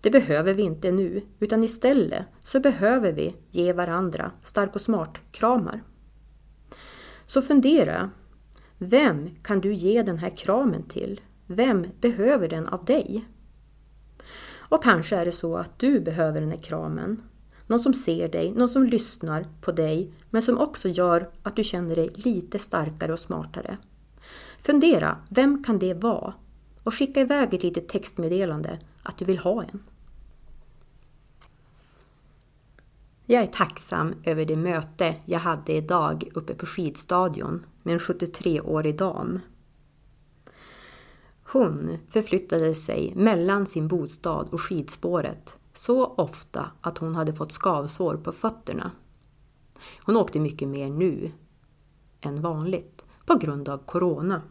Det 0.00 0.10
behöver 0.10 0.54
vi 0.54 0.62
inte 0.62 0.92
nu, 0.92 1.22
utan 1.40 1.64
istället 1.64 2.26
så 2.40 2.60
behöver 2.60 3.12
vi 3.12 3.36
ge 3.50 3.72
varandra 3.72 4.32
stark 4.42 4.74
och 4.74 4.80
smart-kramar. 4.80 5.82
Så 7.26 7.42
fundera, 7.42 8.10
vem 8.78 9.30
kan 9.42 9.60
du 9.60 9.74
ge 9.74 10.02
den 10.02 10.18
här 10.18 10.36
kramen 10.36 10.82
till? 10.82 11.20
Vem 11.46 11.86
behöver 12.00 12.48
den 12.48 12.68
av 12.68 12.84
dig? 12.84 13.24
Och 14.72 14.82
kanske 14.82 15.16
är 15.16 15.24
det 15.24 15.32
så 15.32 15.56
att 15.56 15.78
du 15.78 16.00
behöver 16.00 16.40
den 16.40 16.50
här 16.50 16.58
kramen. 16.58 17.22
Någon 17.66 17.80
som 17.80 17.94
ser 17.94 18.28
dig, 18.28 18.52
någon 18.52 18.68
som 18.68 18.84
lyssnar 18.84 19.46
på 19.60 19.72
dig, 19.72 20.12
men 20.30 20.42
som 20.42 20.58
också 20.58 20.88
gör 20.88 21.30
att 21.42 21.56
du 21.56 21.64
känner 21.64 21.96
dig 21.96 22.10
lite 22.14 22.58
starkare 22.58 23.12
och 23.12 23.18
smartare. 23.18 23.78
Fundera, 24.60 25.16
vem 25.28 25.64
kan 25.64 25.78
det 25.78 25.94
vara? 25.94 26.34
Och 26.82 26.94
skicka 26.94 27.20
iväg 27.20 27.54
ett 27.54 27.62
litet 27.62 27.88
textmeddelande 27.88 28.78
att 29.02 29.18
du 29.18 29.24
vill 29.24 29.38
ha 29.38 29.62
en. 29.62 29.82
Jag 33.26 33.42
är 33.42 33.46
tacksam 33.46 34.14
över 34.24 34.44
det 34.44 34.56
möte 34.56 35.14
jag 35.24 35.38
hade 35.38 35.72
idag 35.72 36.28
uppe 36.34 36.54
på 36.54 36.66
skidstadion 36.66 37.66
med 37.82 37.92
en 37.92 38.00
73-årig 38.00 38.98
dam 38.98 39.40
hon 41.52 41.98
förflyttade 42.08 42.74
sig 42.74 43.12
mellan 43.16 43.66
sin 43.66 43.88
bostad 43.88 44.48
och 44.52 44.60
skidspåret 44.60 45.58
så 45.72 46.06
ofta 46.06 46.70
att 46.80 46.98
hon 46.98 47.14
hade 47.14 47.34
fått 47.34 47.52
skavsår 47.52 48.14
på 48.14 48.32
fötterna. 48.32 48.90
Hon 50.04 50.16
åkte 50.16 50.40
mycket 50.40 50.68
mer 50.68 50.90
nu 50.90 51.32
än 52.20 52.42
vanligt 52.42 53.06
på 53.26 53.38
grund 53.38 53.68
av 53.68 53.78
Corona. 53.78 54.42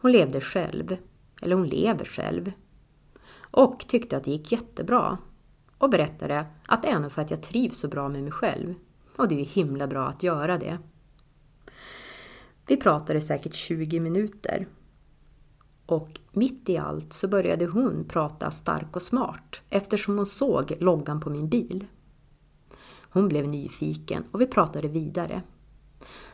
Hon 0.00 0.12
levde 0.12 0.40
själv, 0.40 0.96
eller 1.42 1.56
hon 1.56 1.68
lever 1.68 2.04
själv, 2.04 2.52
och 3.36 3.84
tyckte 3.88 4.16
att 4.16 4.24
det 4.24 4.30
gick 4.30 4.52
jättebra 4.52 5.18
och 5.78 5.90
berättade 5.90 6.46
att 6.66 6.82
det 6.82 6.88
är 6.88 6.98
nog 6.98 7.12
för 7.12 7.22
att 7.22 7.30
jag 7.30 7.42
trivs 7.42 7.78
så 7.78 7.88
bra 7.88 8.08
med 8.08 8.22
mig 8.22 8.32
själv. 8.32 8.74
Och 9.16 9.28
det 9.28 9.34
är 9.34 9.38
ju 9.38 9.44
himla 9.44 9.86
bra 9.86 10.06
att 10.06 10.22
göra 10.22 10.58
det. 10.58 10.78
Vi 12.66 12.76
pratade 12.76 13.20
säkert 13.20 13.54
20 13.54 14.00
minuter 14.00 14.66
och 15.86 16.20
mitt 16.32 16.68
i 16.68 16.76
allt 16.76 17.12
så 17.12 17.28
började 17.28 17.66
hon 17.66 18.04
prata 18.08 18.50
stark 18.50 18.96
och 18.96 19.02
smart 19.02 19.62
eftersom 19.70 20.16
hon 20.16 20.26
såg 20.26 20.72
loggan 20.80 21.20
på 21.20 21.30
min 21.30 21.48
bil. 21.48 21.86
Hon 23.00 23.28
blev 23.28 23.48
nyfiken 23.48 24.24
och 24.30 24.40
vi 24.40 24.46
pratade 24.46 24.88
vidare. 24.88 25.42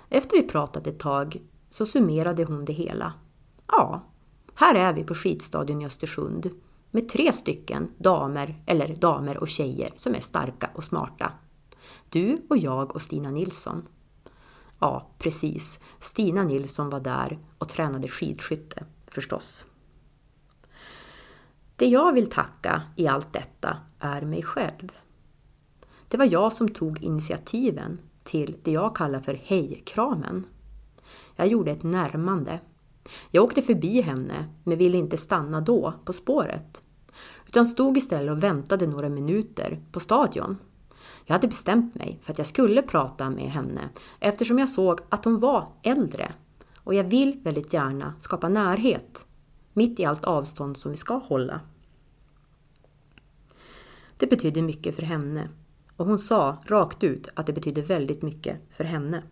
Efter 0.09 0.37
vi 0.37 0.49
pratat 0.49 0.87
ett 0.87 0.99
tag 0.99 1.41
så 1.71 1.87
summerade 1.87 2.45
hon 2.45 2.65
det 2.65 2.73
hela. 2.73 3.13
Ja, 3.67 4.05
här 4.55 4.75
är 4.75 4.93
vi 4.93 5.05
på 5.05 5.15
skidstadion 5.15 5.83
i 5.83 5.87
Östersund 5.87 6.51
med 6.91 7.09
tre 7.09 7.33
stycken 7.33 7.93
damer, 7.99 8.63
eller 8.67 8.95
damer 8.95 9.39
och 9.39 9.49
tjejer, 9.49 9.91
som 9.97 10.15
är 10.15 10.21
starka 10.21 10.71
och 10.75 10.85
smarta. 10.85 11.33
Du 12.09 12.47
och 12.51 12.59
jag 12.59 12.95
och 12.95 13.03
Stina 13.03 13.31
Nilsson. 13.31 13.89
Ja, 14.79 15.11
precis. 15.19 15.81
Stina 15.99 16.45
Nilsson 16.45 16.91
var 16.91 17.01
där 17.01 17.39
och 17.59 17.69
tränade 17.69 18.09
skidskytte 18.09 18.85
förstås. 19.15 19.65
Det 21.77 21.87
jag 21.87 22.13
vill 22.13 22.31
tacka 22.31 22.83
i 22.97 23.07
allt 23.07 23.33
detta 23.33 23.77
är 23.99 24.23
mig 24.23 24.43
själv. 24.43 24.93
Det 26.09 26.17
var 26.17 26.25
jag 26.25 26.53
som 26.53 26.69
tog 26.69 27.03
initiativen 27.03 27.99
till 28.25 28.57
det 28.63 28.71
jag 28.71 28.97
kallar 28.97 29.21
för 29.21 29.35
hejkramen. 29.35 30.47
Jag 31.37 31.47
gjorde 31.47 31.71
ett 31.71 31.83
närmande. 31.83 32.61
Jag 33.31 33.45
åkte 33.45 33.63
förbi 33.63 34.01
henne 34.01 34.49
men 34.65 34.79
ville 34.79 34.99
inte 34.99 35.17
stanna 35.17 35.61
då 35.61 35.95
på 36.05 36.13
spåret 36.13 36.83
utan 37.47 37.67
stod 37.67 37.97
istället 37.97 38.33
och 38.33 38.43
väntade 38.43 38.87
några 38.87 39.09
minuter 39.09 39.81
på 39.93 40.01
stadion. 40.01 40.59
Jag 41.25 41.35
hade 41.35 41.49
bestämt 41.49 41.95
mig 41.95 42.19
för 42.23 42.33
att 42.33 42.39
jag 42.39 42.47
skulle 42.47 42.83
prata 42.83 43.31
med 43.31 43.51
henne 43.51 43.89
eftersom 44.21 44.59
jag 44.59 44.69
såg 44.69 45.01
att 45.09 45.25
hon 45.25 45.39
var 45.39 45.69
äldre 45.83 46.33
och 46.91 46.95
jag 46.95 47.05
vill 47.05 47.41
väldigt 47.43 47.73
gärna 47.73 48.15
skapa 48.19 48.49
närhet 48.49 49.27
mitt 49.73 50.01
i 50.01 50.05
allt 50.05 50.25
avstånd 50.25 50.77
som 50.77 50.91
vi 50.91 50.97
ska 50.97 51.15
hålla. 51.15 51.61
Det 54.17 54.27
betydde 54.27 54.63
mycket 54.63 54.95
för 54.95 55.03
henne 55.03 55.49
och 55.97 56.07
hon 56.07 56.19
sa 56.19 56.63
rakt 56.67 57.05
ut 57.05 57.29
att 57.35 57.47
det 57.47 57.53
betydde 57.53 57.83
väldigt 57.83 58.23
mycket 58.23 58.61
för 58.71 58.85
henne. 58.85 59.23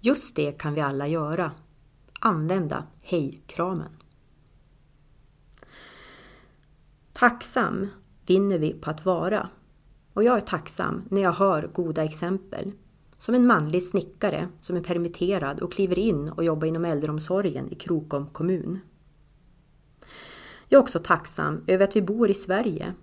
Just 0.00 0.36
det 0.36 0.52
kan 0.52 0.74
vi 0.74 0.80
alla 0.80 1.06
göra. 1.06 1.52
Använda 2.20 2.86
hej-kramen. 3.02 3.96
Tacksam 7.12 7.88
vinner 8.26 8.58
vi 8.58 8.72
på 8.72 8.90
att 8.90 9.04
vara. 9.04 9.48
Och 10.12 10.24
jag 10.24 10.36
är 10.36 10.40
tacksam 10.40 11.02
när 11.10 11.22
jag 11.22 11.32
hör 11.32 11.70
goda 11.74 12.04
exempel 12.04 12.72
som 13.22 13.34
en 13.34 13.46
manlig 13.46 13.82
snickare 13.82 14.48
som 14.60 14.76
är 14.76 14.80
permitterad 14.80 15.60
och 15.60 15.72
kliver 15.72 15.98
in 15.98 16.28
och 16.28 16.44
jobbar 16.44 16.66
inom 16.66 16.84
äldreomsorgen 16.84 17.72
i 17.72 17.74
Krokom 17.74 18.26
kommun. 18.26 18.78
Jag 20.68 20.78
är 20.78 20.82
också 20.82 20.98
tacksam 20.98 21.64
över 21.66 21.84
att 21.84 21.96
vi 21.96 22.02
bor 22.02 22.30
i 22.30 22.34
Sverige, 22.34 22.94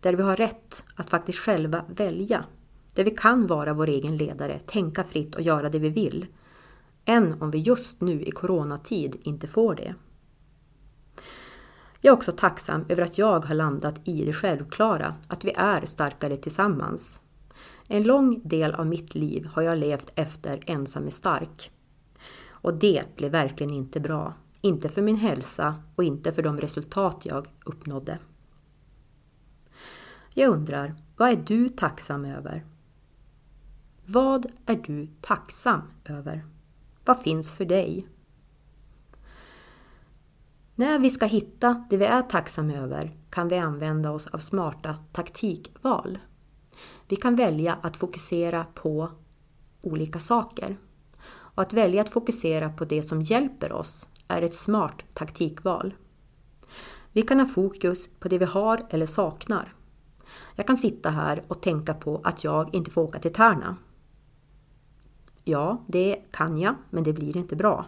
där 0.00 0.14
vi 0.14 0.22
har 0.22 0.36
rätt 0.36 0.84
att 0.96 1.10
faktiskt 1.10 1.38
själva 1.38 1.84
välja. 1.88 2.44
Där 2.94 3.04
vi 3.04 3.10
kan 3.10 3.46
vara 3.46 3.72
vår 3.72 3.88
egen 3.88 4.16
ledare, 4.16 4.58
tänka 4.58 5.04
fritt 5.04 5.34
och 5.34 5.42
göra 5.42 5.68
det 5.68 5.78
vi 5.78 5.88
vill. 5.88 6.26
Än 7.04 7.42
om 7.42 7.50
vi 7.50 7.58
just 7.58 8.00
nu 8.00 8.22
i 8.22 8.30
coronatid 8.30 9.16
inte 9.22 9.48
får 9.48 9.74
det. 9.74 9.94
Jag 12.00 12.12
är 12.12 12.16
också 12.16 12.32
tacksam 12.32 12.84
över 12.88 13.02
att 13.02 13.18
jag 13.18 13.44
har 13.44 13.54
landat 13.54 14.00
i 14.04 14.24
det 14.24 14.32
självklara, 14.32 15.14
att 15.28 15.44
vi 15.44 15.52
är 15.56 15.86
starkare 15.86 16.36
tillsammans. 16.36 17.22
En 17.88 18.02
lång 18.02 18.40
del 18.44 18.74
av 18.74 18.86
mitt 18.86 19.14
liv 19.14 19.46
har 19.46 19.62
jag 19.62 19.78
levt 19.78 20.12
efter 20.14 20.60
ensam 20.66 21.06
är 21.06 21.10
stark. 21.10 21.70
Och 22.48 22.74
det 22.74 23.16
blev 23.16 23.32
verkligen 23.32 23.72
inte 23.72 24.00
bra. 24.00 24.34
Inte 24.60 24.88
för 24.88 25.02
min 25.02 25.16
hälsa 25.16 25.74
och 25.96 26.04
inte 26.04 26.32
för 26.32 26.42
de 26.42 26.60
resultat 26.60 27.26
jag 27.26 27.48
uppnådde. 27.64 28.18
Jag 30.34 30.50
undrar, 30.50 30.94
vad 31.16 31.30
är 31.30 31.36
du 31.36 31.68
tacksam 31.68 32.24
över? 32.24 32.66
Vad 34.06 34.46
är 34.66 34.76
du 34.76 35.08
tacksam 35.20 35.82
över? 36.04 36.46
Vad 37.04 37.20
finns 37.20 37.52
för 37.52 37.64
dig? 37.64 38.08
När 40.74 40.98
vi 40.98 41.10
ska 41.10 41.26
hitta 41.26 41.86
det 41.90 41.96
vi 41.96 42.04
är 42.04 42.22
tacksamma 42.22 42.74
över 42.74 43.16
kan 43.30 43.48
vi 43.48 43.58
använda 43.58 44.10
oss 44.10 44.26
av 44.26 44.38
smarta 44.38 44.96
taktikval. 45.12 46.18
Vi 47.12 47.16
kan 47.16 47.36
välja 47.36 47.78
att 47.82 47.96
fokusera 47.96 48.66
på 48.74 49.10
olika 49.82 50.18
saker. 50.18 50.76
Och 51.26 51.62
att 51.62 51.72
välja 51.72 52.02
att 52.02 52.10
fokusera 52.10 52.68
på 52.68 52.84
det 52.84 53.02
som 53.02 53.22
hjälper 53.22 53.72
oss 53.72 54.08
är 54.28 54.42
ett 54.42 54.54
smart 54.54 55.04
taktikval. 55.14 55.94
Vi 57.12 57.22
kan 57.22 57.40
ha 57.40 57.46
fokus 57.46 58.08
på 58.20 58.28
det 58.28 58.38
vi 58.38 58.44
har 58.44 58.80
eller 58.90 59.06
saknar. 59.06 59.74
Jag 60.56 60.66
kan 60.66 60.76
sitta 60.76 61.10
här 61.10 61.44
och 61.48 61.62
tänka 61.62 61.94
på 61.94 62.20
att 62.24 62.44
jag 62.44 62.74
inte 62.74 62.90
får 62.90 63.02
åka 63.02 63.18
till 63.18 63.32
Tärna. 63.32 63.76
Ja, 65.44 65.84
det 65.88 66.16
kan 66.30 66.58
jag, 66.58 66.74
men 66.90 67.04
det 67.04 67.12
blir 67.12 67.36
inte 67.36 67.56
bra. 67.56 67.86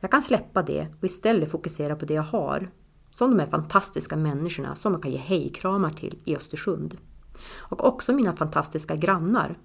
Jag 0.00 0.10
kan 0.10 0.22
släppa 0.22 0.62
det 0.62 0.88
och 0.98 1.04
istället 1.04 1.50
fokusera 1.50 1.96
på 1.96 2.04
det 2.04 2.14
jag 2.14 2.22
har. 2.22 2.70
Som 3.10 3.30
de 3.30 3.38
här 3.38 3.50
fantastiska 3.50 4.16
människorna 4.16 4.74
som 4.74 4.92
man 4.92 5.00
kan 5.00 5.10
ge 5.10 5.18
hejkramar 5.18 5.90
till 5.90 6.18
i 6.24 6.36
Östersund. 6.36 6.96
Och 7.48 7.84
också 7.84 8.12
mina 8.12 8.36
fantastiska 8.36 8.96
grannar 8.96 9.58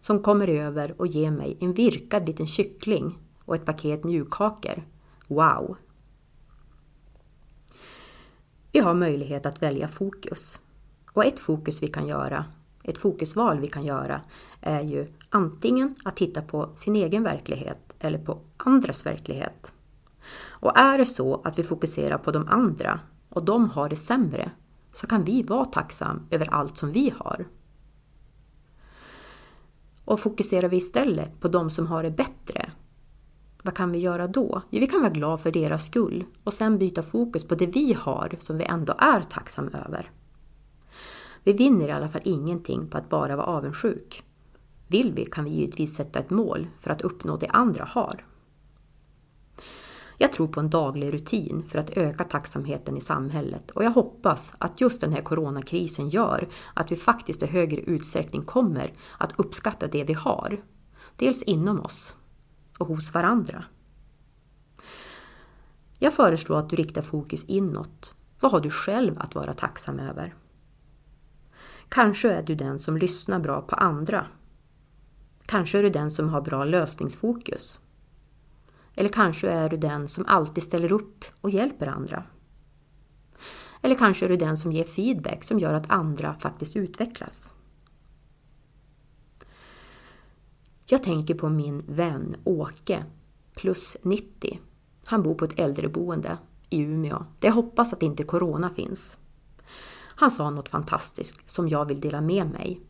som 0.00 0.22
kommer 0.22 0.48
över 0.48 1.00
och 1.00 1.06
ger 1.06 1.30
mig 1.30 1.56
en 1.60 1.72
virkad 1.72 2.26
liten 2.26 2.46
kyckling 2.46 3.18
och 3.44 3.54
ett 3.54 3.64
paket 3.64 4.04
mjukkakor. 4.04 4.82
Wow! 5.28 5.76
Vi 8.72 8.80
har 8.80 8.94
möjlighet 8.94 9.46
att 9.46 9.62
välja 9.62 9.88
fokus. 9.88 10.60
Och 11.12 11.24
ett 11.24 11.40
fokus 11.40 11.82
vi 11.82 11.88
kan 11.88 12.08
göra, 12.08 12.44
ett 12.82 12.98
fokusval 12.98 13.60
vi 13.60 13.68
kan 13.68 13.86
göra, 13.86 14.20
är 14.60 14.80
ju 14.80 15.12
antingen 15.30 15.94
att 16.04 16.16
titta 16.16 16.42
på 16.42 16.70
sin 16.76 16.96
egen 16.96 17.22
verklighet 17.22 17.94
eller 17.98 18.18
på 18.18 18.38
andras 18.56 19.06
verklighet. 19.06 19.74
Och 20.44 20.78
är 20.78 20.98
det 20.98 21.06
så 21.06 21.40
att 21.44 21.58
vi 21.58 21.62
fokuserar 21.62 22.18
på 22.18 22.30
de 22.30 22.48
andra 22.48 23.00
och 23.28 23.44
de 23.44 23.70
har 23.70 23.88
det 23.88 23.96
sämre, 23.96 24.50
så 24.96 25.06
kan 25.06 25.24
vi 25.24 25.42
vara 25.42 25.64
tacksam 25.64 26.26
över 26.30 26.54
allt 26.54 26.76
som 26.76 26.92
vi 26.92 27.14
har. 27.18 27.46
Och 30.04 30.20
fokuserar 30.20 30.68
vi 30.68 30.76
istället 30.76 31.40
på 31.40 31.48
de 31.48 31.70
som 31.70 31.86
har 31.86 32.02
det 32.02 32.10
bättre, 32.10 32.70
vad 33.62 33.74
kan 33.74 33.92
vi 33.92 33.98
göra 33.98 34.26
då? 34.26 34.62
Jo, 34.70 34.80
vi 34.80 34.86
kan 34.86 35.00
vara 35.00 35.10
glada 35.10 35.38
för 35.38 35.50
deras 35.50 35.86
skull 35.86 36.24
och 36.44 36.52
sen 36.52 36.78
byta 36.78 37.02
fokus 37.02 37.44
på 37.44 37.54
det 37.54 37.66
vi 37.66 37.92
har 37.92 38.36
som 38.38 38.58
vi 38.58 38.64
ändå 38.64 38.94
är 38.98 39.20
tacksamma 39.20 39.70
över. 39.70 40.10
Vi 41.44 41.52
vinner 41.52 41.88
i 41.88 41.92
alla 41.92 42.08
fall 42.08 42.22
ingenting 42.24 42.88
på 42.88 42.98
att 42.98 43.08
bara 43.08 43.36
vara 43.36 43.46
avundsjuk. 43.46 44.22
Vill 44.86 45.12
vi 45.12 45.24
kan 45.24 45.44
vi 45.44 45.50
givetvis 45.50 45.94
sätta 45.94 46.18
ett 46.18 46.30
mål 46.30 46.66
för 46.80 46.90
att 46.90 47.02
uppnå 47.02 47.36
det 47.36 47.48
andra 47.48 47.84
har. 47.84 48.24
Jag 50.18 50.32
tror 50.32 50.48
på 50.48 50.60
en 50.60 50.70
daglig 50.70 51.12
rutin 51.12 51.64
för 51.68 51.78
att 51.78 51.90
öka 51.90 52.24
tacksamheten 52.24 52.96
i 52.96 53.00
samhället 53.00 53.70
och 53.70 53.84
jag 53.84 53.90
hoppas 53.90 54.52
att 54.58 54.80
just 54.80 55.00
den 55.00 55.12
här 55.12 55.22
coronakrisen 55.22 56.08
gör 56.08 56.48
att 56.74 56.92
vi 56.92 56.96
faktiskt 56.96 57.42
i 57.42 57.46
högre 57.46 57.80
utsträckning 57.80 58.42
kommer 58.42 58.92
att 59.18 59.32
uppskatta 59.36 59.86
det 59.86 60.04
vi 60.04 60.12
har. 60.12 60.62
Dels 61.16 61.42
inom 61.42 61.80
oss 61.80 62.16
och 62.78 62.86
hos 62.86 63.14
varandra. 63.14 63.64
Jag 65.98 66.14
föreslår 66.14 66.58
att 66.58 66.70
du 66.70 66.76
riktar 66.76 67.02
fokus 67.02 67.44
inåt. 67.44 68.14
Vad 68.40 68.52
har 68.52 68.60
du 68.60 68.70
själv 68.70 69.18
att 69.18 69.34
vara 69.34 69.54
tacksam 69.54 69.98
över? 69.98 70.34
Kanske 71.88 72.32
är 72.32 72.42
du 72.42 72.54
den 72.54 72.78
som 72.78 72.96
lyssnar 72.96 73.38
bra 73.38 73.60
på 73.60 73.74
andra. 73.74 74.26
Kanske 75.46 75.78
är 75.78 75.82
du 75.82 75.90
den 75.90 76.10
som 76.10 76.28
har 76.28 76.40
bra 76.40 76.64
lösningsfokus. 76.64 77.80
Eller 78.96 79.08
kanske 79.08 79.50
är 79.50 79.68
du 79.68 79.76
den 79.76 80.08
som 80.08 80.24
alltid 80.28 80.64
ställer 80.64 80.92
upp 80.92 81.24
och 81.40 81.50
hjälper 81.50 81.86
andra. 81.86 82.24
Eller 83.82 83.94
kanske 83.94 84.26
är 84.26 84.28
du 84.28 84.36
den 84.36 84.56
som 84.56 84.72
ger 84.72 84.84
feedback 84.84 85.44
som 85.44 85.58
gör 85.58 85.74
att 85.74 85.90
andra 85.90 86.34
faktiskt 86.34 86.76
utvecklas. 86.76 87.52
Jag 90.86 91.02
tänker 91.02 91.34
på 91.34 91.48
min 91.48 91.84
vän 91.88 92.36
Åke, 92.44 93.04
plus 93.54 93.96
90. 94.02 94.60
Han 95.04 95.22
bor 95.22 95.34
på 95.34 95.44
ett 95.44 95.58
äldreboende 95.58 96.38
i 96.70 96.80
Umeå, 96.80 97.24
där 97.38 97.48
jag 97.48 97.54
hoppas 97.54 97.92
att 97.92 98.02
inte 98.02 98.24
Corona 98.24 98.70
finns. 98.70 99.18
Han 100.18 100.30
sa 100.30 100.50
något 100.50 100.68
fantastiskt 100.68 101.50
som 101.50 101.68
jag 101.68 101.84
vill 101.84 102.00
dela 102.00 102.20
med 102.20 102.50
mig. 102.50 102.80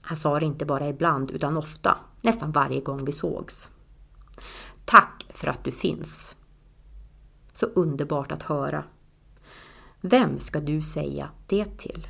Han 0.00 0.16
sa 0.16 0.40
det 0.40 0.46
inte 0.46 0.64
bara 0.64 0.88
ibland 0.88 1.30
utan 1.30 1.56
ofta, 1.56 1.98
nästan 2.22 2.52
varje 2.52 2.80
gång 2.80 3.04
vi 3.04 3.12
sågs. 3.12 3.70
Tack 4.84 5.26
för 5.30 5.48
att 5.48 5.64
du 5.64 5.72
finns. 5.72 6.36
Så 7.52 7.66
underbart 7.66 8.32
att 8.32 8.42
höra. 8.42 8.84
Vem 10.00 10.40
ska 10.40 10.60
du 10.60 10.82
säga 10.82 11.30
det 11.46 11.78
till? 11.78 12.06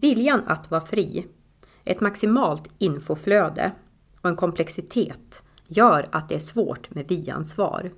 Viljan 0.00 0.42
att 0.46 0.70
vara 0.70 0.80
fri, 0.80 1.26
ett 1.90 2.00
maximalt 2.00 2.68
infoflöde 2.78 3.72
och 4.20 4.30
en 4.30 4.36
komplexitet 4.36 5.42
gör 5.66 6.06
att 6.12 6.28
det 6.28 6.34
är 6.34 6.38
svårt 6.38 6.94
med 6.94 7.08
vi-ansvar. 7.08 7.92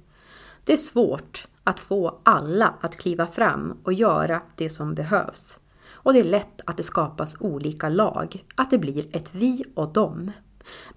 Det 0.64 0.72
är 0.72 0.76
svårt 0.76 1.48
att 1.64 1.80
få 1.80 2.20
alla 2.22 2.74
att 2.80 2.96
kliva 2.96 3.26
fram 3.26 3.78
och 3.84 3.92
göra 3.92 4.42
det 4.56 4.68
som 4.68 4.94
behövs. 4.94 5.60
Och 5.84 6.12
det 6.12 6.20
är 6.20 6.24
lätt 6.24 6.60
att 6.66 6.76
det 6.76 6.82
skapas 6.82 7.36
olika 7.40 7.88
lag, 7.88 8.44
att 8.54 8.70
det 8.70 8.78
blir 8.78 9.16
ett 9.16 9.34
vi 9.34 9.64
och 9.74 9.92
dem, 9.92 10.32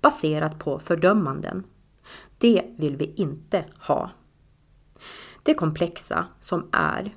baserat 0.01 0.59
på 0.59 0.79
fördömanden. 0.79 1.63
Det 2.37 2.63
vill 2.77 2.97
vi 2.97 3.13
inte 3.15 3.65
ha. 3.87 4.11
Det 5.43 5.53
komplexa 5.53 6.25
som 6.39 6.69
är. 6.71 7.15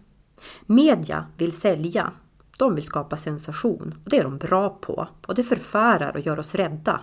Media 0.66 1.26
vill 1.36 1.52
sälja 1.52 2.12
de 2.58 2.74
vill 2.74 2.84
skapa 2.84 3.16
sensation 3.16 3.94
och 4.04 4.10
det 4.10 4.18
är 4.18 4.24
de 4.24 4.38
bra 4.38 4.68
på 4.68 5.08
och 5.26 5.34
det 5.34 5.44
förfärar 5.44 6.12
och 6.16 6.20
gör 6.20 6.38
oss 6.38 6.54
rädda. 6.54 7.00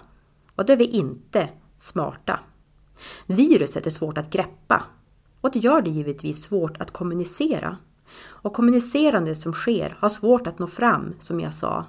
Och 0.56 0.65
det 0.65 0.74
är 0.74 0.78
vi 0.78 0.86
inte 0.86 1.50
smarta. 1.78 2.39
Viruset 3.26 3.86
är 3.86 3.89
svårt 3.89 4.18
att 4.18 4.30
greppa 4.30 4.84
och 5.41 5.52
det 5.52 5.60
gör 5.60 5.82
det 5.82 5.89
givetvis 5.89 6.44
svårt 6.44 6.82
att 6.82 6.91
kommunicera. 6.91 7.78
Och 8.24 8.54
kommunicerandet 8.54 9.38
som 9.38 9.54
sker 9.54 9.96
har 10.00 10.10
svårt 10.10 10.48
att 10.48 10.60
nå 10.60 10.68
fram, 10.68 11.13
som 11.20 11.39
jag 11.39 11.54
sa. 11.54 11.86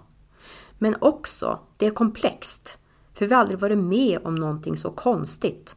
Men 0.78 0.96
också, 1.00 1.58
det 1.76 1.86
är 1.86 1.90
komplext. 1.90 2.78
För 3.14 3.26
vi 3.26 3.34
har 3.34 3.40
aldrig 3.40 3.58
varit 3.58 3.78
med 3.78 4.18
om 4.24 4.34
någonting 4.34 4.76
så 4.76 4.90
konstigt. 4.90 5.76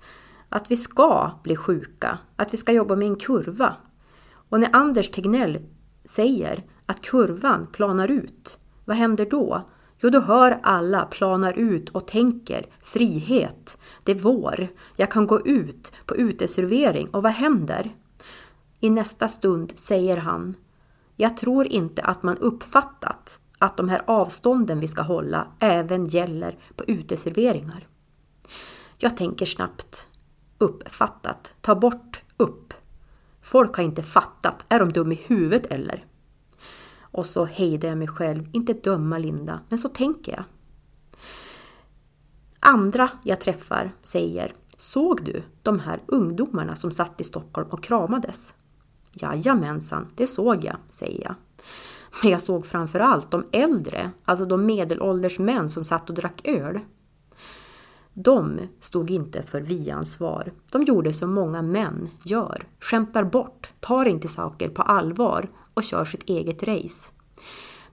Att 0.50 0.72
vi 0.72 0.76
ska 0.76 1.32
bli 1.44 1.56
sjuka, 1.56 2.18
att 2.36 2.54
vi 2.54 2.58
ska 2.58 2.72
jobba 2.72 2.96
med 2.96 3.08
en 3.08 3.16
kurva. 3.16 3.76
Och 4.32 4.60
när 4.60 4.70
Anders 4.74 5.10
Tegnell 5.12 5.60
säger 6.06 6.64
att 6.90 7.02
kurvan 7.02 7.68
planar 7.68 8.08
ut, 8.12 8.58
vad 8.86 8.98
händer 8.98 9.26
då? 9.26 9.66
Jo, 10.00 10.10
då 10.10 10.20
hör 10.20 10.60
alla 10.64 11.06
planar 11.06 11.54
ut 11.54 11.90
och 11.90 12.08
tänker 12.08 12.66
frihet, 12.84 13.78
det 14.04 14.12
är 14.12 14.20
vår, 14.20 14.68
jag 14.96 15.12
kan 15.12 15.28
gå 15.28 15.48
ut 15.48 15.92
på 16.06 16.16
uteservering 16.16 17.10
och 17.10 17.24
vad 17.24 17.32
händer? 17.32 17.92
I 18.80 18.90
nästa 18.90 19.28
stund 19.28 19.72
säger 19.76 20.18
han, 20.18 20.56
jag 21.16 21.38
tror 21.38 21.68
inte 21.68 22.02
att 22.02 22.24
man 22.24 22.38
uppfattat 22.38 23.40
att 23.60 23.78
de 23.78 23.90
här 23.90 24.02
avstånden 24.06 24.80
vi 24.80 24.88
ska 24.88 25.02
hålla 25.02 25.48
även 25.60 26.06
gäller 26.06 26.58
på 26.76 26.84
uteserveringar. 26.84 27.88
Jag 28.98 29.18
tänker 29.18 29.46
snabbt, 29.46 30.08
uppfattat, 30.58 31.54
ta 31.62 31.76
bort 31.76 32.22
upp. 32.38 32.74
Folk 33.42 33.76
har 33.76 33.84
inte 33.84 34.04
fattat, 34.04 34.66
är 34.70 34.80
de 34.80 34.94
dum 34.94 35.12
i 35.12 35.22
huvudet 35.28 35.66
eller? 35.66 36.06
Och 37.12 37.26
så 37.26 37.46
hejdar 37.46 37.90
jag 37.90 37.98
mig 37.98 38.08
själv, 38.08 38.50
inte 38.52 38.74
döma 38.74 39.18
Linda, 39.18 39.60
men 39.70 39.80
så 39.80 39.90
tänker 39.90 40.32
jag. 40.32 40.44
Andra 42.60 43.10
jag 43.24 43.42
träffar 43.42 43.92
säger 44.04 44.54
Såg 44.78 45.26
du 45.26 45.44
de 45.64 45.80
här 45.80 46.00
ungdomarna 46.06 46.76
som 46.76 46.92
satt 46.92 47.22
i 47.22 47.24
Stockholm 47.24 47.68
och 47.70 47.84
kramades? 47.84 48.54
Jajamensan, 49.12 50.08
det 50.16 50.28
såg 50.28 50.64
jag, 50.64 50.78
säger 50.90 51.24
jag. 51.24 51.36
Men 52.24 52.32
jag 52.32 52.42
såg 52.42 52.66
framförallt 52.66 53.32
de 53.32 53.44
äldre, 53.52 54.12
alltså 54.26 54.46
de 54.46 54.66
medelålders 54.66 55.40
män 55.40 55.70
som 55.70 55.86
satt 55.86 56.10
och 56.10 56.16
drack 56.16 56.42
öl. 56.44 56.80
De 58.14 58.60
stod 58.80 59.12
inte 59.12 59.44
för 59.44 59.62
vi-ansvar. 59.62 60.52
De 60.72 60.84
gjorde 60.84 61.14
som 61.14 61.34
många 61.34 61.62
män 61.62 62.10
gör, 62.24 62.64
skämtar 62.80 63.24
bort, 63.24 63.74
tar 63.80 64.06
inte 64.06 64.28
saker 64.28 64.70
på 64.70 64.82
allvar 64.82 65.50
och 65.74 65.84
kör 65.84 66.06
sitt 66.06 66.30
eget 66.30 66.64
race. 66.64 67.12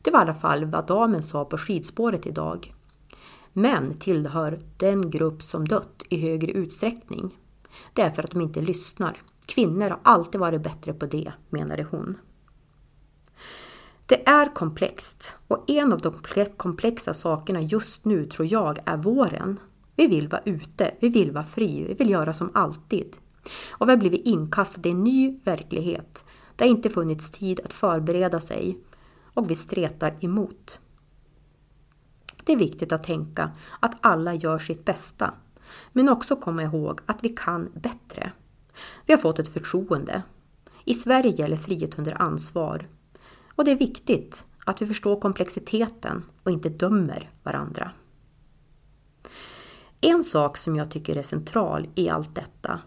Det 0.02 0.10
var 0.10 0.18
i 0.18 0.22
alla 0.22 0.34
fall 0.34 0.64
vad 0.64 0.86
damen 0.86 1.22
sa 1.22 1.44
på 1.44 1.58
skidspåret 1.58 2.26
idag. 2.26 2.74
Män 3.52 3.98
tillhör 3.98 4.60
den 4.76 5.10
grupp 5.10 5.42
som 5.42 5.68
dött 5.68 6.02
i 6.08 6.20
högre 6.20 6.52
utsträckning. 6.52 7.38
Det 7.92 8.02
är 8.02 8.10
för 8.10 8.22
att 8.22 8.30
de 8.30 8.40
inte 8.40 8.60
lyssnar. 8.60 9.22
Kvinnor 9.46 9.90
har 9.90 10.00
alltid 10.02 10.40
varit 10.40 10.62
bättre 10.62 10.92
på 10.92 11.06
det, 11.06 11.32
menade 11.50 11.82
hon. 11.90 12.18
Det 14.06 14.28
är 14.28 14.54
komplext 14.54 15.36
och 15.48 15.70
en 15.70 15.92
av 15.92 16.00
de 16.00 16.14
komplexa 16.56 17.14
sakerna 17.14 17.60
just 17.60 18.04
nu 18.04 18.24
tror 18.24 18.52
jag 18.52 18.78
är 18.84 18.96
våren. 18.96 19.60
Vi 19.96 20.06
vill 20.06 20.28
vara 20.28 20.42
ute, 20.44 20.94
vi 21.00 21.08
vill 21.08 21.32
vara 21.32 21.44
fri, 21.44 21.84
vi 21.88 21.94
vill 21.94 22.10
göra 22.10 22.32
som 22.32 22.50
alltid. 22.54 23.16
Och 23.70 23.88
vi 23.88 23.92
har 23.92 23.98
blivit 23.98 24.26
inkastade 24.26 24.88
i 24.88 24.92
en 24.92 25.04
ny 25.04 25.40
verklighet. 25.44 26.24
Det 26.56 26.64
har 26.64 26.70
inte 26.70 26.90
funnits 26.90 27.30
tid 27.30 27.60
att 27.64 27.74
förbereda 27.74 28.40
sig 28.40 28.78
och 29.34 29.50
vi 29.50 29.54
stretar 29.54 30.16
emot. 30.20 30.80
Det 32.44 32.52
är 32.52 32.56
viktigt 32.56 32.92
att 32.92 33.02
tänka 33.02 33.50
att 33.80 33.96
alla 34.00 34.34
gör 34.34 34.58
sitt 34.58 34.84
bästa, 34.84 35.34
men 35.92 36.08
också 36.08 36.36
komma 36.36 36.62
ihåg 36.62 37.00
att 37.06 37.24
vi 37.24 37.28
kan 37.28 37.72
bättre. 37.74 38.32
Vi 39.06 39.12
har 39.12 39.20
fått 39.20 39.38
ett 39.38 39.48
förtroende. 39.48 40.22
I 40.84 40.94
Sverige 40.94 41.30
gäller 41.30 41.56
frihet 41.56 41.98
under 41.98 42.22
ansvar. 42.22 42.88
Och 43.54 43.64
det 43.64 43.70
är 43.70 43.76
viktigt 43.76 44.46
att 44.64 44.82
vi 44.82 44.86
förstår 44.86 45.20
komplexiteten 45.20 46.24
och 46.42 46.50
inte 46.50 46.68
dömer 46.68 47.30
varandra. 47.42 47.90
En 50.00 50.24
sak 50.24 50.56
som 50.56 50.76
jag 50.76 50.90
tycker 50.90 51.16
är 51.16 51.22
central 51.22 51.88
i 51.94 52.08
allt 52.08 52.34
detta 52.34 52.80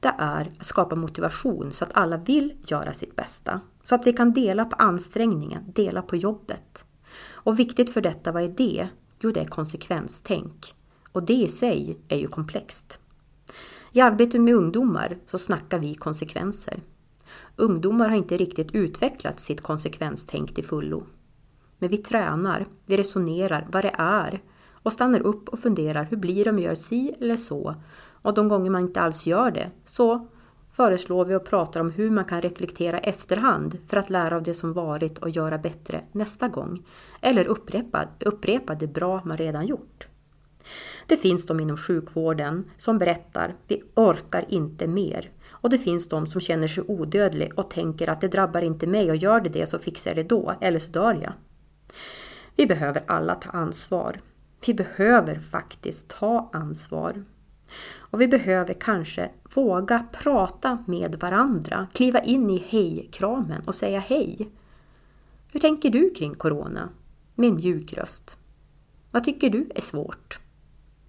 det 0.00 0.14
är 0.18 0.52
att 0.58 0.66
skapa 0.66 0.96
motivation 0.96 1.72
så 1.72 1.84
att 1.84 1.96
alla 1.96 2.16
vill 2.16 2.52
göra 2.66 2.92
sitt 2.92 3.16
bästa. 3.16 3.60
Så 3.82 3.94
att 3.94 4.06
vi 4.06 4.12
kan 4.12 4.32
dela 4.32 4.64
på 4.64 4.76
ansträngningen, 4.76 5.72
dela 5.72 6.02
på 6.02 6.16
jobbet. 6.16 6.84
Och 7.28 7.58
viktigt 7.58 7.90
för 7.90 8.00
detta, 8.00 8.32
vad 8.32 8.42
är 8.42 8.48
det? 8.48 8.88
Jo, 9.20 9.30
det 9.30 9.40
är 9.40 9.44
konsekvenstänk. 9.44 10.74
Och 11.12 11.22
det 11.22 11.34
i 11.34 11.48
sig 11.48 11.98
är 12.08 12.16
ju 12.16 12.26
komplext. 12.26 12.98
I 13.92 14.00
arbetet 14.00 14.40
med 14.40 14.54
ungdomar 14.54 15.18
så 15.26 15.38
snackar 15.38 15.78
vi 15.78 15.94
konsekvenser. 15.94 16.82
Ungdomar 17.56 18.08
har 18.08 18.16
inte 18.16 18.36
riktigt 18.36 18.74
utvecklat 18.74 19.40
sitt 19.40 19.60
konsekvenstänk 19.60 20.54
till 20.54 20.64
fullo. 20.64 21.06
Men 21.78 21.88
vi 21.88 21.98
tränar, 21.98 22.66
vi 22.86 22.96
resonerar 22.96 23.68
vad 23.72 23.84
det 23.84 23.94
är 23.98 24.40
och 24.82 24.92
stannar 24.92 25.20
upp 25.20 25.48
och 25.48 25.58
funderar 25.58 26.04
hur 26.10 26.16
blir 26.16 26.44
det 26.44 26.50
om 26.50 26.58
jag 26.58 26.68
gör 26.68 26.74
si 26.74 27.14
eller 27.20 27.36
så? 27.36 27.74
Och 28.22 28.34
de 28.34 28.48
gånger 28.48 28.70
man 28.70 28.82
inte 28.82 29.00
alls 29.00 29.26
gör 29.26 29.50
det 29.50 29.70
så 29.84 30.26
föreslår 30.70 31.24
vi 31.24 31.34
och 31.34 31.44
pratar 31.44 31.80
om 31.80 31.90
hur 31.90 32.10
man 32.10 32.24
kan 32.24 32.42
reflektera 32.42 32.98
efterhand 32.98 33.78
för 33.86 33.96
att 33.96 34.10
lära 34.10 34.36
av 34.36 34.42
det 34.42 34.54
som 34.54 34.72
varit 34.72 35.18
och 35.18 35.30
göra 35.30 35.58
bättre 35.58 36.04
nästa 36.12 36.48
gång. 36.48 36.86
Eller 37.20 37.44
upprepa, 37.44 38.04
upprepa 38.24 38.74
det 38.74 38.86
bra 38.86 39.22
man 39.24 39.36
redan 39.36 39.66
gjort. 39.66 40.08
Det 41.06 41.16
finns 41.16 41.46
de 41.46 41.60
inom 41.60 41.76
sjukvården 41.76 42.70
som 42.76 42.98
berättar 42.98 43.54
vi 43.68 43.82
orkar 43.94 44.44
inte 44.48 44.86
mer. 44.86 45.30
Och 45.50 45.70
det 45.70 45.78
finns 45.78 46.08
de 46.08 46.26
som 46.26 46.40
känner 46.40 46.68
sig 46.68 46.84
odödlig 46.88 47.52
och 47.56 47.70
tänker 47.70 48.10
att 48.10 48.20
det 48.20 48.28
drabbar 48.28 48.62
inte 48.62 48.86
mig 48.86 49.10
och 49.10 49.16
gör 49.16 49.40
det 49.40 49.48
det 49.48 49.66
så 49.66 49.78
fixar 49.78 50.10
jag 50.10 50.16
det 50.16 50.28
då, 50.28 50.54
eller 50.60 50.78
så 50.78 50.90
dör 50.90 51.14
jag. 51.22 51.32
Vi 52.56 52.66
behöver 52.66 53.02
alla 53.06 53.34
ta 53.34 53.50
ansvar. 53.50 54.20
Vi 54.66 54.74
behöver 54.74 55.34
faktiskt 55.34 56.08
ta 56.08 56.50
ansvar. 56.52 57.24
Och 57.98 58.20
vi 58.20 58.28
behöver 58.28 58.74
kanske 58.74 59.30
våga 59.54 60.06
prata 60.12 60.84
med 60.86 61.16
varandra, 61.20 61.86
kliva 61.92 62.20
in 62.20 62.50
i 62.50 62.64
hej-kramen 62.68 63.62
och 63.66 63.74
säga 63.74 64.00
hej. 64.00 64.50
Hur 65.52 65.60
tänker 65.60 65.90
du 65.90 66.10
kring 66.10 66.34
Corona? 66.34 66.88
Med 67.34 67.48
en 67.48 67.56
mjuk 67.56 67.92
röst. 67.92 68.36
Vad 69.10 69.24
tycker 69.24 69.50
du 69.50 69.70
är 69.74 69.80
svårt? 69.80 70.40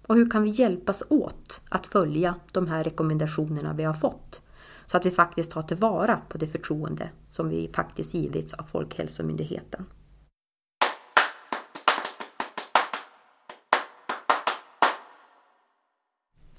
Och 0.06 0.14
hur 0.14 0.30
kan 0.30 0.42
vi 0.42 0.50
hjälpas 0.50 1.02
åt 1.08 1.60
att 1.68 1.86
följa 1.86 2.34
de 2.52 2.66
här 2.66 2.84
rekommendationerna 2.84 3.72
vi 3.72 3.84
har 3.84 3.94
fått? 3.94 4.42
Så 4.86 4.96
att 4.96 5.06
vi 5.06 5.10
faktiskt 5.10 5.50
tar 5.50 5.62
tillvara 5.62 6.20
på 6.28 6.38
det 6.38 6.46
förtroende 6.46 7.10
som 7.28 7.48
vi 7.48 7.70
faktiskt 7.74 8.14
givits 8.14 8.54
av 8.54 8.62
Folkhälsomyndigheten. 8.62 9.86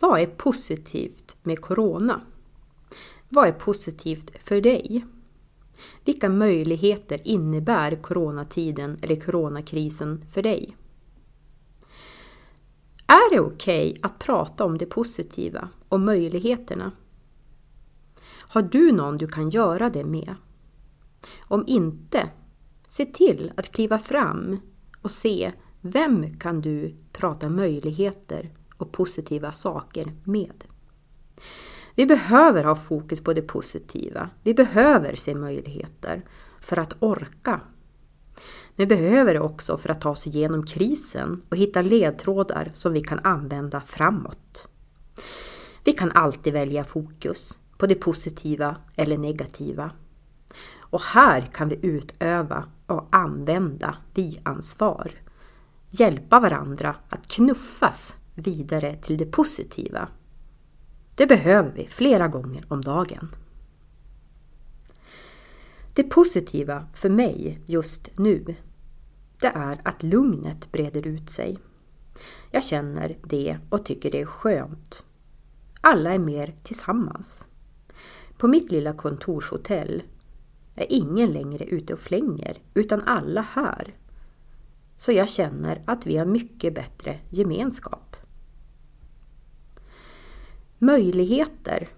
Vad 0.04 0.20
är 0.20 0.26
positivt 0.26 1.38
med 1.44 1.62
Corona? 1.62 2.22
Vad 3.30 3.48
är 3.48 3.52
positivt 3.52 4.32
för 4.44 4.62
dig? 4.62 5.06
Vilka 6.06 6.30
möjligheter 6.30 7.22
innebär 7.28 7.96
coronatiden 7.96 8.98
eller 9.02 9.16
coronakrisen 9.16 10.26
för 10.32 10.42
dig? 10.42 10.78
Är 13.08 13.34
det 13.34 13.39
okej 13.39 13.89
okay 13.89 14.00
att 14.02 14.20
prata 14.20 14.66
om 14.66 14.78
det 14.78 14.86
positiva 14.86 15.70
och 15.89 16.00
möjligheterna? 16.00 16.92
Har 18.26 18.62
du 18.62 18.92
någon 18.92 19.18
du 19.18 19.28
kan 19.28 19.50
göra 19.50 19.89
det 19.89 20.06
med? 20.06 20.36
Om 21.39 21.63
inte, 21.68 22.30
se 22.88 23.06
till 23.06 23.52
att 23.58 23.72
kliva 23.72 24.00
fram 24.00 24.58
och 25.02 25.12
se 25.12 25.52
vem 25.82 26.39
kan 26.39 26.62
du 26.62 26.96
prata 27.12 27.50
möjligheter 27.50 28.52
och 28.78 28.92
positiva 28.92 29.52
saker 29.52 30.14
med. 30.24 30.64
Vi 31.96 32.06
behöver 32.06 32.64
ha 32.64 32.76
fokus 32.76 33.22
på 33.22 33.34
det 33.34 33.42
positiva. 33.42 34.30
Vi 34.44 34.54
behöver 34.54 35.16
se 35.16 35.36
möjligheter 35.36 36.26
för 36.62 36.80
att 36.80 36.96
orka. 37.00 37.62
Vi 38.76 38.86
behöver 38.86 39.34
det 39.34 39.40
också 39.40 39.78
för 39.78 39.90
att 39.90 40.02
ta 40.02 40.10
oss 40.10 40.28
igenom 40.28 40.66
krisen 40.66 41.42
och 41.50 41.58
hitta 41.58 41.82
ledtrådar 41.82 42.72
som 42.74 42.94
vi 42.94 43.02
kan 43.02 43.20
använda 43.24 43.82
framåt. 43.82 44.68
Vi 45.84 45.92
kan 45.92 46.12
alltid 46.12 46.54
välja 46.54 46.84
fokus 46.84 47.60
på 47.78 47.88
det 47.88 47.96
positiva 47.96 48.76
eller 48.96 49.18
negativa. 49.18 49.92
Och 50.80 51.02
här 51.02 51.42
kan 51.42 51.70
vi 51.70 51.80
utöva 51.82 52.66
och 52.86 53.08
använda 53.12 53.98
vi-ansvar. 54.14 55.12
Hjälpa 55.90 56.40
varandra 56.40 56.96
att 57.10 57.28
knuffas 57.28 58.18
vidare 58.36 58.96
till 58.96 59.17
det 59.17 59.26
positiva. 59.26 60.08
Det 61.15 61.28
behöver 61.28 61.72
vi 61.72 61.88
flera 61.88 62.28
gånger 62.28 62.65
om 62.67 62.82
dagen. 62.82 63.36
Det 65.96 66.04
positiva 66.04 66.88
för 66.93 67.10
mig 67.10 67.60
just 67.65 68.10
nu, 68.17 68.56
det 69.39 69.48
är 69.48 69.80
att 69.84 70.04
lugnet 70.04 70.72
breder 70.72 71.08
ut 71.08 71.30
sig. 71.30 71.60
Jag 72.52 72.63
känner 72.63 73.17
det 73.24 73.58
och 73.69 73.86
tycker 73.86 74.12
det 74.12 74.22
är 74.22 74.26
skönt. 74.26 75.04
Alla 75.82 76.13
är 76.13 76.19
mer 76.19 76.56
tillsammans. 76.63 77.48
På 78.38 78.48
mitt 78.48 78.72
lilla 78.72 78.93
kontorshotell 78.93 80.04
är 80.76 80.86
ingen 80.89 81.30
längre 81.30 81.65
ute 81.65 81.93
och 81.93 82.00
flänger, 82.00 82.58
utan 82.74 83.02
alla 83.02 83.41
här. 83.41 83.96
Så 84.98 85.12
jag 85.12 85.30
känner 85.30 85.84
att 85.86 86.08
vi 86.08 86.17
har 86.17 86.26
mycket 86.26 86.76
bättre 86.76 87.19
gemenskap. 87.30 88.12
Möjligheter. 90.84 91.89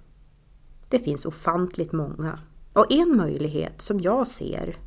Det 0.90 1.00
finns 1.00 1.26
ofantligt 1.26 1.92
många. 1.92 2.40
Och 2.74 2.92
en 2.92 3.18
möjlighet 3.18 3.82
som 3.82 4.00
jag 4.00 4.28
ser, 4.28 4.78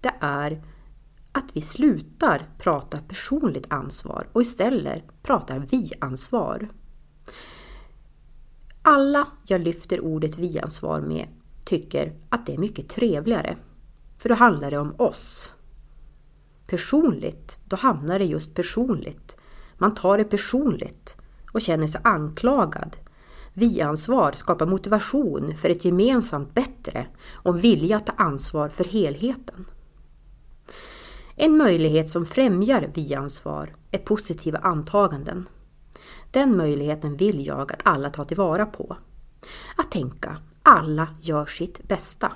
det 0.00 0.14
är 0.20 0.62
att 1.32 1.56
vi 1.56 1.60
slutar 1.60 2.48
prata 2.58 2.98
personligt 2.98 3.72
ansvar 3.72 4.26
och 4.32 4.42
istället 4.42 5.02
pratar 5.22 5.58
vi-ansvar. 5.70 6.68
Alla 8.82 9.26
jag 9.46 9.60
lyfter 9.60 10.00
ordet 10.00 10.38
vi-ansvar 10.38 11.00
med 11.00 11.28
tycker 11.64 12.12
att 12.28 12.46
det 12.46 12.54
är 12.54 12.58
mycket 12.58 12.88
trevligare. 12.88 13.56
För 14.18 14.28
då 14.28 14.34
handlar 14.34 14.70
det 14.70 14.78
om 14.78 14.94
oss. 14.98 15.52
Personligt, 16.66 17.58
då 17.64 17.76
hamnar 17.76 18.18
det 18.18 18.24
just 18.24 18.54
personligt. 18.54 19.36
Man 19.78 19.94
tar 19.94 20.18
det 20.18 20.24
personligt 20.24 21.16
och 21.52 21.60
känner 21.60 21.86
sig 21.86 22.00
anklagad 22.04 22.96
vi-ansvar 23.54 24.32
skapar 24.32 24.66
motivation 24.66 25.56
för 25.56 25.68
ett 25.68 25.84
gemensamt 25.84 26.54
bättre 26.54 27.06
och 27.32 27.64
vilja 27.64 27.96
att 27.96 28.06
ta 28.06 28.12
ansvar 28.12 28.68
för 28.68 28.84
helheten. 28.84 29.64
En 31.36 31.56
möjlighet 31.56 32.10
som 32.10 32.26
främjar 32.26 32.90
vi-ansvar 32.94 33.74
är 33.90 33.98
positiva 33.98 34.58
antaganden. 34.58 35.48
Den 36.30 36.56
möjligheten 36.56 37.16
vill 37.16 37.46
jag 37.46 37.72
att 37.72 37.80
alla 37.82 38.10
tar 38.10 38.24
tillvara 38.24 38.66
på. 38.66 38.96
Att 39.76 39.90
tänka, 39.90 40.36
alla 40.62 41.08
gör 41.20 41.46
sitt 41.46 41.88
bästa. 41.88 42.32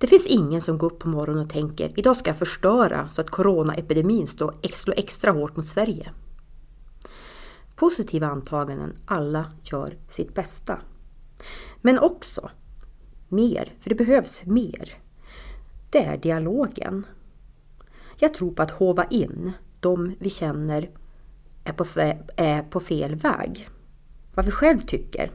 Det 0.00 0.06
finns 0.06 0.26
ingen 0.26 0.60
som 0.60 0.78
går 0.78 0.92
upp 0.92 0.98
på 0.98 1.08
morgonen 1.08 1.44
och 1.44 1.50
tänker, 1.50 1.92
idag 1.96 2.16
ska 2.16 2.30
jag 2.30 2.38
förstöra 2.38 3.08
så 3.08 3.20
att 3.20 3.30
coronaepidemin 3.30 4.26
slår 4.26 4.54
extra 4.96 5.30
hårt 5.30 5.56
mot 5.56 5.66
Sverige 5.66 6.12
positiva 7.76 8.26
antaganden, 8.26 8.96
alla 9.04 9.52
gör 9.62 9.98
sitt 10.08 10.34
bästa. 10.34 10.78
Men 11.80 11.98
också 11.98 12.50
mer, 13.28 13.74
för 13.78 13.90
det 13.90 13.96
behövs 13.96 14.44
mer. 14.46 14.98
Det 15.90 16.04
är 16.04 16.16
dialogen. 16.16 17.06
Jag 18.18 18.34
tror 18.34 18.52
på 18.52 18.62
att 18.62 18.70
hova 18.70 19.04
in 19.04 19.52
de 19.80 20.14
vi 20.18 20.30
känner 20.30 20.90
är 21.64 21.72
på, 21.72 21.84
är 22.36 22.62
på 22.62 22.80
fel 22.80 23.14
väg. 23.14 23.68
Vad 24.34 24.44
vi 24.44 24.50
själv 24.50 24.78
tycker. 24.78 25.30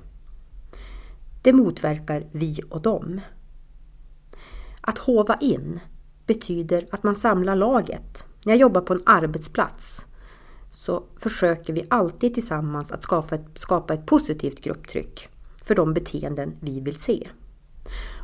Det 1.41 1.53
motverkar 1.53 2.27
vi 2.31 2.59
och 2.69 2.81
dem. 2.81 3.21
Att 4.81 4.97
hova 4.97 5.35
in 5.35 5.79
betyder 6.25 6.87
att 6.91 7.03
man 7.03 7.15
samlar 7.15 7.55
laget. 7.55 8.25
När 8.43 8.53
jag 8.53 8.59
jobbar 8.59 8.81
på 8.81 8.93
en 8.93 9.03
arbetsplats 9.05 10.05
så 10.71 11.03
försöker 11.17 11.73
vi 11.73 11.85
alltid 11.89 12.33
tillsammans 12.33 12.91
att 12.91 13.03
skapa 13.03 13.35
ett, 13.35 13.47
skapa 13.55 13.93
ett 13.93 14.05
positivt 14.05 14.61
grupptryck 14.61 15.29
för 15.61 15.75
de 15.75 15.93
beteenden 15.93 16.57
vi 16.59 16.79
vill 16.79 16.99
se. 16.99 17.29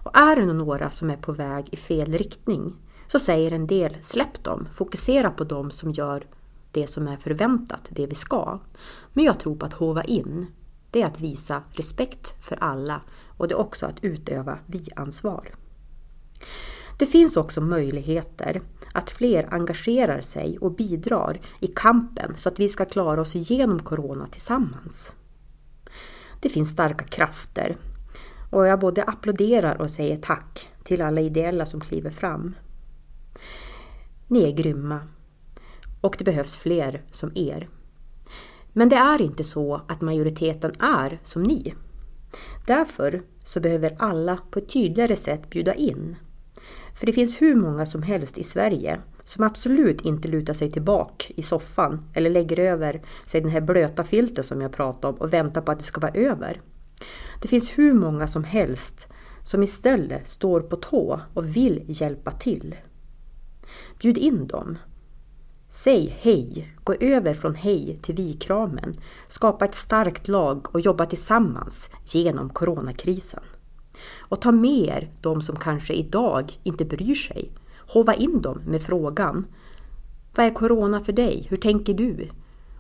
Och 0.03 0.17
är 0.17 0.35
det 0.35 0.53
några 0.53 0.89
som 0.89 1.09
är 1.09 1.17
på 1.17 1.31
väg 1.31 1.69
i 1.71 1.77
fel 1.77 2.11
riktning 2.13 2.75
så 3.07 3.19
säger 3.19 3.51
en 3.51 3.67
del 3.67 3.97
släpp 4.01 4.43
dem, 4.43 4.67
fokusera 4.73 5.29
på 5.29 5.43
dem 5.43 5.71
som 5.71 5.91
gör 5.91 6.27
det 6.71 6.87
som 6.87 7.07
är 7.07 7.17
förväntat, 7.17 7.87
det 7.89 8.07
vi 8.07 8.15
ska. 8.15 8.59
Men 9.13 9.25
jag 9.25 9.39
tror 9.39 9.55
på 9.55 9.65
att 9.65 9.73
hova 9.73 10.03
in, 10.03 10.45
det 10.91 11.01
är 11.01 11.05
att 11.05 11.19
visa 11.19 11.63
respekt 11.71 12.33
för 12.45 12.55
alla 12.63 13.01
och 13.37 13.47
det 13.47 13.53
är 13.53 13.59
också 13.59 13.85
att 13.85 14.03
utöva 14.03 14.59
vi-ansvar. 14.65 15.55
Det 16.97 17.05
finns 17.05 17.37
också 17.37 17.61
möjligheter 17.61 18.61
att 18.93 19.11
fler 19.11 19.53
engagerar 19.53 20.21
sig 20.21 20.57
och 20.57 20.75
bidrar 20.75 21.39
i 21.59 21.67
kampen 21.67 22.33
så 22.37 22.49
att 22.49 22.59
vi 22.59 22.69
ska 22.69 22.85
klara 22.85 23.21
oss 23.21 23.35
igenom 23.35 23.79
Corona 23.79 24.27
tillsammans. 24.27 25.13
Det 26.41 26.49
finns 26.49 26.69
starka 26.69 27.05
krafter 27.05 27.77
och 28.49 28.67
jag 28.67 28.79
både 28.79 29.03
applåderar 29.03 29.81
och 29.81 29.89
säger 29.89 30.17
tack 30.17 30.69
till 30.83 31.01
alla 31.01 31.21
ideella 31.21 31.65
som 31.65 31.81
kliver 31.81 32.09
fram. 32.09 32.55
Ni 34.27 34.43
är 34.43 34.51
grymma 34.51 34.99
och 36.01 36.15
det 36.17 36.23
behövs 36.23 36.57
fler 36.57 37.03
som 37.11 37.31
er. 37.35 37.69
Men 38.73 38.89
det 38.89 38.95
är 38.95 39.21
inte 39.21 39.43
så 39.43 39.81
att 39.87 40.01
majoriteten 40.01 40.71
är 40.79 41.19
som 41.23 41.43
ni. 41.43 41.73
Därför 42.67 43.21
så 43.43 43.59
behöver 43.59 43.95
alla 43.99 44.39
på 44.51 44.59
ett 44.59 44.69
tydligare 44.69 45.15
sätt 45.15 45.49
bjuda 45.49 45.73
in. 45.73 46.15
För 46.97 47.05
det 47.05 47.13
finns 47.13 47.41
hur 47.41 47.55
många 47.55 47.85
som 47.85 48.01
helst 48.01 48.37
i 48.37 48.43
Sverige 48.43 48.99
som 49.23 49.43
absolut 49.43 50.01
inte 50.01 50.27
lutar 50.27 50.53
sig 50.53 50.71
tillbaka 50.71 51.25
i 51.35 51.43
soffan 51.43 52.09
eller 52.13 52.29
lägger 52.29 52.59
över 52.59 53.01
sig 53.25 53.41
den 53.41 53.49
här 53.49 53.61
blöta 53.61 54.03
filten 54.03 54.43
som 54.43 54.61
jag 54.61 54.71
pratade 54.71 55.13
om 55.13 55.21
och 55.21 55.33
väntar 55.33 55.61
på 55.61 55.71
att 55.71 55.79
det 55.79 55.85
ska 55.85 56.01
vara 56.01 56.11
över. 56.11 56.61
Det 57.41 57.47
finns 57.47 57.77
hur 57.77 57.93
många 57.93 58.27
som 58.27 58.43
helst 58.43 59.07
som 59.43 59.63
istället 59.63 60.27
står 60.27 60.59
på 60.59 60.75
tå 60.75 61.19
och 61.33 61.55
vill 61.55 61.83
hjälpa 61.87 62.31
till. 62.31 62.75
Bjud 63.99 64.17
in 64.17 64.47
dem. 64.47 64.77
Säg 65.69 66.17
hej, 66.19 66.73
gå 66.83 66.93
över 66.99 67.33
från 67.33 67.55
hej 67.55 67.99
till 68.01 68.15
vi-kramen, 68.15 68.93
skapa 69.27 69.65
ett 69.65 69.75
starkt 69.75 70.27
lag 70.27 70.75
och 70.75 70.81
jobba 70.81 71.05
tillsammans 71.05 71.89
genom 72.05 72.49
coronakrisen. 72.49 73.43
Och 74.29 74.41
ta 74.41 74.51
med 74.51 74.87
er 74.87 75.11
de 75.21 75.41
som 75.41 75.55
kanske 75.55 75.93
idag 75.93 76.59
inte 76.63 76.85
bryr 76.85 77.15
sig. 77.15 77.51
Hova 77.93 78.13
in 78.13 78.41
dem 78.41 78.61
med 78.65 78.81
frågan 78.81 79.45
Vad 80.35 80.45
är 80.45 80.53
corona 80.53 81.03
för 81.03 81.13
dig? 81.13 81.47
Hur 81.49 81.57
tänker 81.57 81.93
du? 81.93 82.29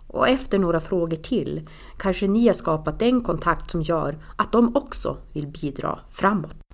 Och 0.07 0.27
efter 0.27 0.59
några 0.59 0.79
frågor 0.79 1.17
till 1.17 1.69
kanske 1.97 2.27
ni 2.27 2.47
har 2.47 2.53
skapat 2.53 2.99
den 2.99 3.21
kontakt 3.21 3.71
som 3.71 3.81
gör 3.81 4.17
att 4.35 4.51
de 4.51 4.75
också 4.75 5.17
vill 5.33 5.47
bidra 5.47 5.99
framåt. 6.11 6.66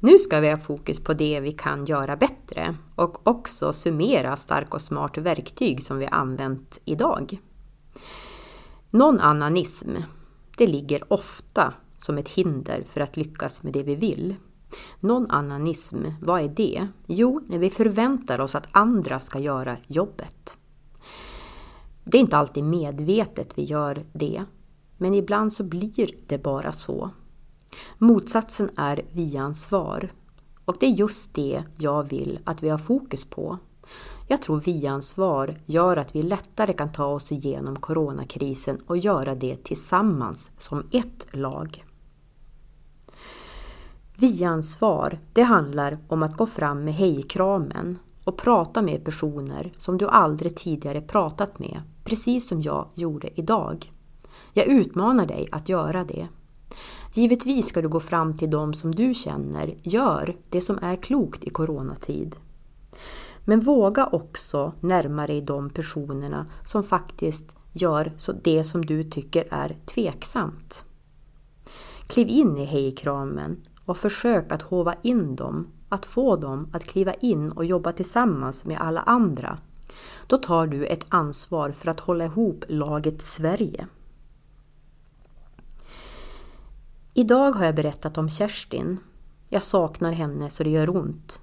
Nu 0.00 0.18
ska 0.18 0.40
vi 0.40 0.50
ha 0.50 0.58
fokus 0.58 1.00
på 1.00 1.14
det 1.14 1.40
vi 1.40 1.52
kan 1.52 1.84
göra 1.84 2.16
bättre 2.16 2.76
och 2.94 3.28
också 3.28 3.72
summera 3.72 4.36
stark 4.36 4.74
och 4.74 4.80
smart 4.80 5.18
verktyg 5.18 5.82
som 5.82 5.98
vi 5.98 6.06
använt 6.06 6.80
idag. 6.84 7.38
Non-annanism, 8.90 9.96
det 10.56 10.66
ligger 10.66 11.12
ofta 11.12 11.74
som 11.98 12.18
ett 12.18 12.28
hinder 12.28 12.82
för 12.86 13.00
att 13.00 13.16
lyckas 13.16 13.62
med 13.62 13.72
det 13.72 13.82
vi 13.82 13.94
vill. 13.94 14.34
Non-annanism, 15.00 16.04
vad 16.20 16.40
är 16.40 16.48
det? 16.48 16.88
Jo, 17.06 17.40
när 17.48 17.58
vi 17.58 17.70
förväntar 17.70 18.40
oss 18.40 18.54
att 18.54 18.68
andra 18.72 19.20
ska 19.20 19.38
göra 19.38 19.76
jobbet. 19.86 20.58
Det 22.04 22.18
är 22.18 22.20
inte 22.20 22.36
alltid 22.36 22.64
medvetet 22.64 23.58
vi 23.58 23.64
gör 23.64 24.04
det, 24.12 24.44
men 24.96 25.14
ibland 25.14 25.52
så 25.52 25.64
blir 25.64 26.10
det 26.26 26.38
bara 26.38 26.72
så. 26.72 27.10
Motsatsen 27.98 28.70
är 28.76 29.02
vi-ansvar. 29.12 30.12
Och 30.64 30.76
det 30.80 30.86
är 30.86 30.90
just 30.90 31.34
det 31.34 31.62
jag 31.76 32.08
vill 32.08 32.38
att 32.44 32.62
vi 32.62 32.68
har 32.68 32.78
fokus 32.78 33.24
på. 33.24 33.58
Jag 34.28 34.42
tror 34.42 34.60
vi-ansvar 34.60 35.54
gör 35.66 35.96
att 35.96 36.14
vi 36.14 36.22
lättare 36.22 36.72
kan 36.72 36.92
ta 36.92 37.06
oss 37.06 37.32
igenom 37.32 37.76
coronakrisen 37.76 38.80
och 38.86 38.98
göra 38.98 39.34
det 39.34 39.64
tillsammans 39.64 40.50
som 40.58 40.86
ett 40.92 41.26
lag. 41.30 41.84
Vi-ansvar, 44.16 45.18
det 45.32 45.42
handlar 45.42 45.98
om 46.08 46.22
att 46.22 46.36
gå 46.36 46.46
fram 46.46 46.84
med 46.84 46.94
hejkramen 46.94 47.98
och 48.24 48.36
prata 48.36 48.82
med 48.82 49.04
personer 49.04 49.72
som 49.76 49.98
du 49.98 50.08
aldrig 50.08 50.56
tidigare 50.56 51.00
pratat 51.00 51.58
med, 51.58 51.82
precis 52.04 52.48
som 52.48 52.62
jag 52.62 52.88
gjorde 52.94 53.40
idag. 53.40 53.92
Jag 54.52 54.66
utmanar 54.66 55.26
dig 55.26 55.48
att 55.52 55.68
göra 55.68 56.04
det. 56.04 56.28
Givetvis 57.12 57.68
ska 57.68 57.82
du 57.82 57.88
gå 57.88 58.00
fram 58.00 58.36
till 58.36 58.50
dem 58.50 58.74
som 58.74 58.94
du 58.94 59.14
känner 59.14 59.74
gör 59.82 60.36
det 60.50 60.60
som 60.60 60.78
är 60.82 60.96
klokt 60.96 61.44
i 61.44 61.50
coronatid. 61.50 62.36
Men 63.44 63.60
våga 63.60 64.06
också 64.06 64.72
närma 64.80 65.26
dig 65.26 65.40
de 65.40 65.70
personerna 65.70 66.46
som 66.64 66.82
faktiskt 66.82 67.56
gör 67.72 68.12
det 68.42 68.64
som 68.64 68.84
du 68.84 69.04
tycker 69.04 69.44
är 69.50 69.76
tveksamt. 69.86 70.84
Kliv 72.06 72.28
in 72.28 72.58
i 72.58 72.64
hejkramen 72.64 73.56
och 73.84 73.96
försök 73.96 74.52
att 74.52 74.62
hova 74.62 74.94
in 75.02 75.36
dem, 75.36 75.66
att 75.88 76.06
få 76.06 76.36
dem 76.36 76.70
att 76.72 76.84
kliva 76.84 77.14
in 77.14 77.52
och 77.52 77.64
jobba 77.64 77.92
tillsammans 77.92 78.64
med 78.64 78.80
alla 78.80 79.00
andra. 79.00 79.58
Då 80.26 80.36
tar 80.36 80.66
du 80.66 80.86
ett 80.86 81.06
ansvar 81.08 81.70
för 81.70 81.90
att 81.90 82.00
hålla 82.00 82.24
ihop 82.24 82.64
laget 82.68 83.22
Sverige. 83.22 83.86
Idag 87.18 87.52
har 87.52 87.64
jag 87.64 87.74
berättat 87.74 88.18
om 88.18 88.28
Kerstin. 88.28 88.98
Jag 89.48 89.62
saknar 89.62 90.12
henne 90.12 90.50
så 90.50 90.62
det 90.62 90.70
gör 90.70 90.96
ont. 90.96 91.40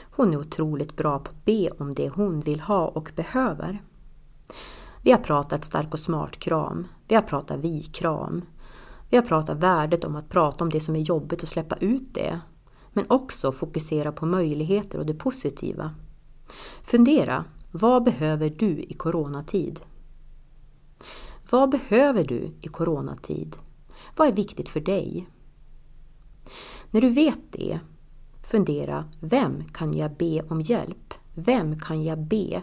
Hon 0.00 0.32
är 0.32 0.36
otroligt 0.36 0.96
bra 0.96 1.18
på 1.18 1.30
att 1.30 1.44
be 1.44 1.70
om 1.70 1.94
det 1.94 2.08
hon 2.08 2.40
vill 2.40 2.60
ha 2.60 2.88
och 2.88 3.10
behöver. 3.16 3.82
Vi 5.02 5.12
har 5.12 5.18
pratat 5.18 5.64
stark 5.64 5.92
och 5.92 5.98
smart-kram. 5.98 6.86
Vi 7.08 7.14
har 7.14 7.22
pratat 7.22 7.60
vi-kram. 7.60 8.42
Vi 9.10 9.16
har 9.16 9.24
pratat 9.24 9.58
värdet 9.58 10.04
om 10.04 10.16
att 10.16 10.28
prata 10.28 10.64
om 10.64 10.70
det 10.70 10.80
som 10.80 10.96
är 10.96 11.00
jobbigt 11.00 11.42
och 11.42 11.48
släppa 11.48 11.76
ut 11.76 12.14
det. 12.14 12.40
Men 12.92 13.04
också 13.08 13.52
fokusera 13.52 14.12
på 14.12 14.26
möjligheter 14.26 14.98
och 14.98 15.06
det 15.06 15.14
positiva. 15.14 15.94
Fundera, 16.82 17.44
vad 17.70 18.04
behöver 18.04 18.50
du 18.50 18.82
i 18.82 18.94
coronatid? 18.94 19.80
Vad 21.50 21.70
behöver 21.70 22.24
du 22.24 22.54
i 22.60 22.68
coronatid? 22.68 23.56
Vad 24.16 24.28
är 24.28 24.32
viktigt 24.32 24.68
för 24.68 24.80
dig? 24.80 25.28
När 26.90 27.00
du 27.00 27.08
vet 27.10 27.40
det, 27.50 27.80
fundera, 28.42 29.04
vem 29.20 29.64
kan 29.64 29.96
jag 29.96 30.16
be 30.16 30.42
om 30.42 30.60
hjälp? 30.60 31.14
Vem 31.34 31.80
kan 31.80 32.04
jag 32.04 32.18
be 32.18 32.62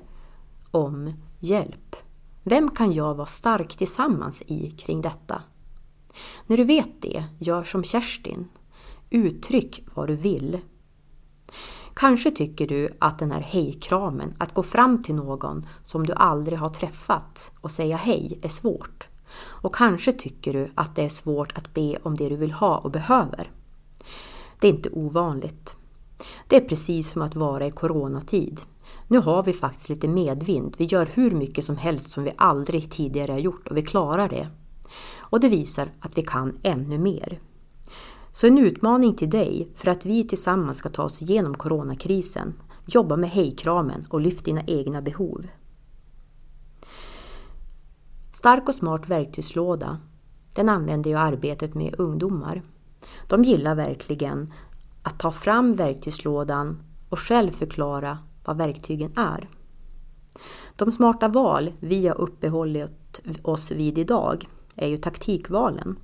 om 0.72 1.14
hjälp? 1.40 1.96
Vem 2.44 2.72
kan 2.72 2.94
jag 2.94 3.16
vara 3.16 3.28
stark 3.28 3.78
tillsammans 3.78 4.42
i 4.42 4.72
kring 4.72 5.02
detta? 5.02 5.44
När 6.48 6.58
du 6.58 6.64
vet 6.64 7.02
det, 7.02 7.24
gör 7.40 7.64
som 7.64 7.84
Kerstin. 7.84 8.48
Uttryck 9.10 9.84
vad 9.94 10.08
du 10.08 10.16
vill. 10.16 10.60
Kanske 11.94 12.32
tycker 12.32 12.68
du 12.68 12.90
att 13.00 13.20
den 13.20 13.32
här 13.32 13.42
hejkramen, 13.42 14.34
att 14.38 14.54
gå 14.54 14.64
fram 14.64 15.04
till 15.04 15.16
någon 15.16 15.68
som 15.84 16.06
du 16.06 16.14
aldrig 16.14 16.60
har 16.60 16.70
träffat 16.70 17.52
och 17.62 17.72
säga 17.72 17.98
hej, 17.98 18.40
är 18.42 18.50
svårt. 18.50 19.09
Och 19.42 19.76
kanske 19.76 20.14
tycker 20.14 20.54
du 20.54 20.72
att 20.76 20.96
det 20.96 21.06
är 21.06 21.10
svårt 21.10 21.58
att 21.58 21.74
be 21.74 21.98
om 22.04 22.16
det 22.16 22.30
du 22.30 22.36
vill 22.36 22.52
ha 22.52 22.78
och 22.78 22.92
behöver. 22.92 23.52
Det 24.60 24.68
är 24.68 24.72
inte 24.72 24.90
ovanligt. 24.90 25.76
Det 26.48 26.56
är 26.56 26.68
precis 26.70 27.10
som 27.10 27.22
att 27.22 27.36
vara 27.36 27.68
i 27.68 27.72
coronatid. 27.72 28.62
Nu 29.08 29.20
har 29.20 29.44
vi 29.44 29.54
faktiskt 29.54 29.90
lite 29.90 30.08
medvind. 30.08 30.76
Vi 30.78 30.86
gör 30.86 31.06
hur 31.14 31.32
mycket 31.32 31.66
som 31.66 31.78
helst 31.78 32.12
som 32.12 32.24
vi 32.24 32.34
aldrig 32.38 32.92
tidigare 32.92 33.32
har 33.32 33.40
gjort 33.40 33.68
och 33.68 33.78
vi 33.78 33.82
klarar 33.82 34.30
det. 34.30 34.48
Och 35.18 35.40
det 35.40 35.50
visar 35.50 35.90
att 36.00 36.18
vi 36.18 36.22
kan 36.22 36.58
ännu 36.64 36.98
mer. 36.98 37.40
Så 38.32 38.48
en 38.48 38.58
utmaning 38.58 39.16
till 39.16 39.30
dig 39.30 39.70
för 39.76 39.92
att 39.92 40.06
vi 40.06 40.28
tillsammans 40.28 40.78
ska 40.78 40.90
ta 40.90 41.04
oss 41.04 41.22
igenom 41.22 41.56
coronakrisen. 41.56 42.54
Jobba 42.86 43.16
med 43.16 43.30
hejkramen 43.30 44.06
och 44.10 44.22
lyft 44.22 44.46
dina 44.46 44.62
egna 44.68 45.02
behov. 45.02 45.48
Stark 48.40 48.68
och 48.68 48.76
smart 48.76 49.10
verktygslåda. 49.10 50.00
den 50.56 50.70
använder 50.70 51.12
jag 51.12 51.20
i 51.20 51.34
arbetet 51.34 51.76
med 51.76 51.96
ungdomar. 51.98 52.62
De 53.28 53.44
gillar 53.44 53.76
verkligen 53.76 54.54
att 55.04 55.20
ta 55.20 55.32
fram 55.32 55.76
verktygslådan 55.76 56.84
och 57.10 57.20
själv 57.20 57.52
förklara 57.52 58.18
vad 58.46 58.58
verktygen 58.58 59.18
är. 59.18 59.50
De 60.76 60.92
smarta 60.92 61.28
val 61.28 61.74
vi 61.80 62.08
har 62.08 62.22
uppehållit 62.22 63.22
oss 63.42 63.72
vid 63.72 63.98
idag 63.98 64.50
är 64.76 64.88
ju 64.88 64.98
taktikvalen. 64.98 66.00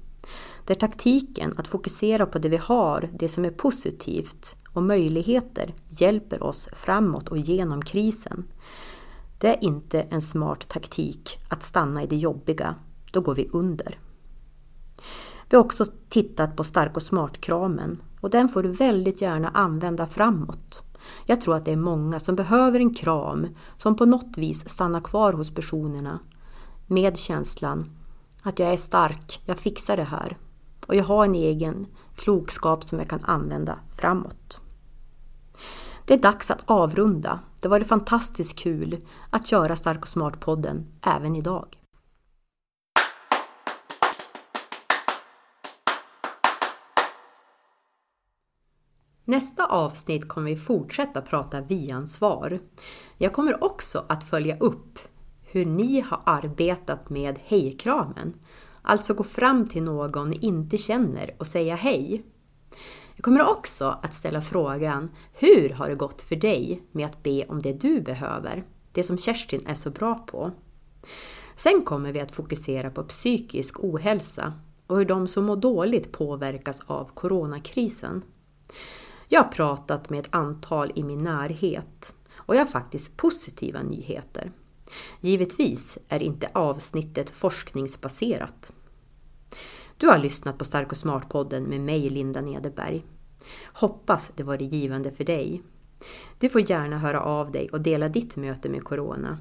Där 0.66 0.76
taktiken, 0.76 1.54
att 1.58 1.68
fokusera 1.68 2.26
på 2.26 2.40
det 2.40 2.50
vi 2.50 2.58
har, 2.58 3.10
det 3.20 3.30
som 3.30 3.46
är 3.46 3.52
positivt 3.52 4.56
och 4.74 4.84
möjligheter, 4.84 5.74
hjälper 5.90 6.44
oss 6.44 6.70
framåt 6.74 7.28
och 7.28 7.38
genom 7.38 7.82
krisen. 7.82 8.44
Det 9.46 9.50
är 9.50 9.64
inte 9.64 10.02
en 10.02 10.22
smart 10.22 10.68
taktik 10.68 11.38
att 11.50 11.64
stanna 11.64 12.04
i 12.04 12.08
det 12.08 12.16
jobbiga, 12.16 12.76
då 13.12 13.22
går 13.22 13.36
vi 13.36 13.50
under. 13.54 14.00
Vi 15.50 15.58
har 15.58 15.64
också 15.64 15.86
tittat 16.10 16.56
på 16.56 16.64
stark 16.64 16.96
och 16.96 17.02
smart-kramen 17.02 18.02
och 18.22 18.30
den 18.30 18.50
får 18.50 18.64
du 18.64 18.70
väldigt 18.70 19.22
gärna 19.22 19.50
använda 19.50 20.08
framåt. 20.08 20.84
Jag 21.26 21.42
tror 21.42 21.56
att 21.56 21.66
det 21.66 21.72
är 21.72 21.78
många 21.78 22.20
som 22.20 22.36
behöver 22.36 22.80
en 22.80 22.94
kram 22.94 23.48
som 23.78 23.96
på 23.96 24.06
något 24.06 24.38
vis 24.38 24.70
stannar 24.70 25.02
kvar 25.02 25.34
hos 25.34 25.56
personerna 25.56 26.20
med 26.88 27.18
känslan 27.18 27.90
att 28.42 28.60
jag 28.60 28.74
är 28.74 28.78
stark, 28.78 29.42
jag 29.46 29.60
fixar 29.60 29.98
det 29.98 30.04
här 30.04 30.38
och 30.88 30.96
jag 30.96 31.04
har 31.04 31.26
en 31.26 31.36
egen 31.36 31.88
klokskap 32.16 32.90
som 32.90 33.00
jag 33.00 33.10
kan 33.10 33.24
använda 33.24 33.80
framåt. 33.96 34.65
Det 36.08 36.14
är 36.14 36.18
dags 36.18 36.52
att 36.52 36.62
avrunda. 36.66 37.40
Det 37.62 37.68
var 37.68 37.80
fantastiskt 37.80 38.60
kul 38.60 39.06
att 39.30 39.48
köra 39.48 39.76
Stark 39.76 40.02
och 40.02 40.08
Smart-podden 40.08 40.86
även 41.02 41.36
idag. 41.36 41.78
Nästa 49.26 49.66
avsnitt 49.66 50.28
kommer 50.28 50.50
vi 50.50 50.56
fortsätta 50.56 51.22
prata 51.22 51.62
vi-ansvar. 51.62 52.60
Jag 53.18 53.34
kommer 53.34 53.64
också 53.64 54.06
att 54.10 54.24
följa 54.24 54.58
upp 54.58 55.00
hur 55.42 55.66
ni 55.66 56.02
har 56.02 56.22
arbetat 56.26 57.10
med 57.10 57.40
hejkramen. 57.44 58.34
Alltså 58.82 59.14
gå 59.14 59.24
fram 59.24 59.68
till 59.68 59.84
någon 59.84 60.30
ni 60.30 60.38
inte 60.42 60.78
känner 60.78 61.36
och 61.40 61.48
säga 61.48 61.76
hej. 61.76 62.26
Jag 63.16 63.24
kommer 63.24 63.50
också 63.50 64.00
att 64.04 64.14
ställa 64.14 64.42
frågan 64.42 65.12
Hur 65.34 65.70
har 65.70 65.90
det 65.90 65.96
gått 65.96 66.22
för 66.22 66.36
dig 66.36 66.82
med 66.92 67.06
att 67.06 67.24
be 67.24 67.46
om 67.46 67.62
det 67.62 67.74
du 67.74 68.02
behöver? 68.02 68.64
Det 68.92 69.04
som 69.04 69.18
Kerstin 69.18 69.68
är 69.68 69.76
så 69.76 69.90
bra 69.90 70.16
på. 70.16 70.52
Sen 71.56 71.82
kommer 71.86 72.12
vi 72.12 72.20
att 72.20 72.32
fokusera 72.32 72.90
på 72.90 73.04
psykisk 73.04 73.84
ohälsa 73.84 74.54
och 74.88 74.98
hur 74.98 75.06
de 75.06 75.28
som 75.28 75.46
mår 75.46 75.56
dåligt 75.56 76.12
påverkas 76.12 76.82
av 76.86 77.10
coronakrisen. 77.14 78.24
Jag 79.28 79.44
har 79.44 79.52
pratat 79.52 80.10
med 80.10 80.20
ett 80.20 80.36
antal 80.36 80.92
i 80.96 81.04
min 81.04 81.24
närhet 81.24 82.16
och 82.36 82.56
jag 82.56 82.60
har 82.60 82.66
faktiskt 82.66 83.18
positiva 83.18 83.84
nyheter. 83.84 84.52
Givetvis 85.22 85.98
är 86.10 86.24
inte 86.24 86.50
avsnittet 86.54 87.30
forskningsbaserat. 87.30 88.72
Du 89.98 90.08
har 90.08 90.18
lyssnat 90.18 90.58
på 90.58 90.64
Stark 90.64 90.92
och 90.92 90.98
Smart-podden 90.98 91.70
med 91.70 91.82
mig, 91.82 92.10
Linda 92.10 92.42
Nederberg. 92.42 93.06
Hoppas 93.74 94.32
det 94.36 94.44
varit 94.44 94.74
givande 94.74 95.12
för 95.12 95.24
dig. 95.24 95.64
Du 96.40 96.50
får 96.50 96.72
gärna 96.72 96.98
höra 96.98 97.22
av 97.22 97.52
dig 97.52 97.70
och 97.70 97.82
dela 97.82 98.10
ditt 98.10 98.36
möte 98.36 98.70
med 98.70 98.84
Corona. 98.84 99.38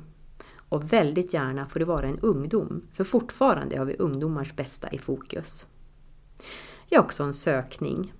Och 0.69 0.93
väldigt 0.93 1.35
gärna 1.35 1.67
får 1.67 1.79
du 1.81 1.85
vara 1.85 2.07
en 2.07 2.19
ungdom, 2.19 2.83
för 2.93 3.05
fortfarande 3.05 3.79
har 3.79 3.85
vi 3.85 3.97
ungdomars 3.97 4.57
bästa 4.57 4.89
i 4.93 4.99
fokus. 4.99 5.67
Jag 6.89 6.99
har 6.99 7.05
också 7.05 7.23
en 7.23 7.35
sökning. 7.35 8.13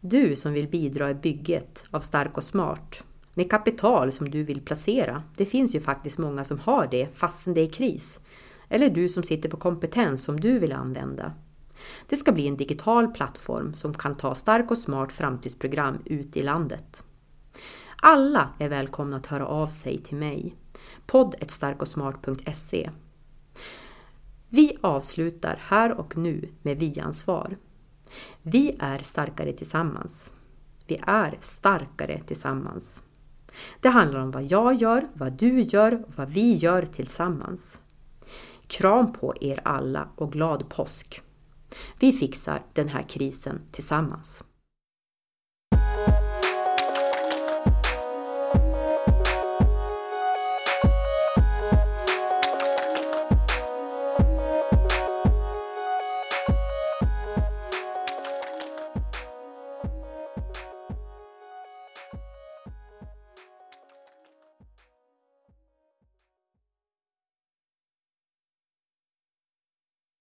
Du 0.00 0.36
som 0.36 0.52
vill 0.52 0.68
bidra 0.68 1.10
i 1.10 1.14
bygget 1.14 1.84
av 1.90 2.00
Stark 2.00 2.36
och 2.36 2.44
Smart 2.44 3.04
med 3.34 3.50
kapital 3.50 4.12
som 4.12 4.30
du 4.30 4.44
vill 4.44 4.60
placera. 4.60 5.22
Det 5.36 5.46
finns 5.46 5.74
ju 5.74 5.80
faktiskt 5.80 6.18
många 6.18 6.44
som 6.44 6.58
har 6.58 6.88
det 6.90 7.08
fastän 7.14 7.54
det 7.54 7.60
är 7.60 7.70
kris. 7.70 8.20
Eller 8.68 8.90
du 8.90 9.08
som 9.08 9.22
sitter 9.22 9.48
på 9.48 9.56
kompetens 9.56 10.24
som 10.24 10.40
du 10.40 10.58
vill 10.58 10.72
använda. 10.72 11.32
Det 12.06 12.16
ska 12.16 12.32
bli 12.32 12.48
en 12.48 12.56
digital 12.56 13.08
plattform 13.08 13.74
som 13.74 13.94
kan 13.94 14.16
ta 14.16 14.34
stark 14.34 14.70
och 14.70 14.78
smart 14.78 15.12
framtidsprogram 15.12 15.98
ut 16.04 16.36
i 16.36 16.42
landet. 16.42 17.04
Alla 18.02 18.50
är 18.58 18.68
välkomna 18.68 19.16
att 19.16 19.26
höra 19.26 19.46
av 19.46 19.68
sig 19.68 19.98
till 19.98 20.16
mig. 20.16 20.56
podd.starkosmart.se 21.06 22.90
Vi 24.48 24.76
avslutar 24.80 25.58
här 25.62 25.92
och 25.92 26.16
nu 26.16 26.48
med 26.62 26.78
vi-ansvar. 26.78 27.56
Vi 28.42 28.76
är 28.78 28.98
starkare 28.98 29.52
tillsammans. 29.52 30.32
Vi 30.86 31.00
är 31.06 31.34
starkare 31.40 32.22
tillsammans. 32.26 33.02
Det 33.80 33.88
handlar 33.88 34.20
om 34.20 34.30
vad 34.30 34.42
jag 34.42 34.74
gör, 34.74 35.08
vad 35.12 35.32
du 35.32 35.60
gör 35.60 36.04
och 36.04 36.14
vad 36.16 36.30
vi 36.30 36.54
gör 36.54 36.86
tillsammans. 36.86 37.80
Kram 38.66 39.12
på 39.12 39.34
er 39.40 39.60
alla 39.64 40.08
och 40.16 40.32
glad 40.32 40.68
påsk! 40.68 41.22
Vi 41.98 42.12
fixar 42.12 42.62
den 42.72 42.88
här 42.88 43.02
krisen 43.02 43.60
tillsammans. 43.72 44.44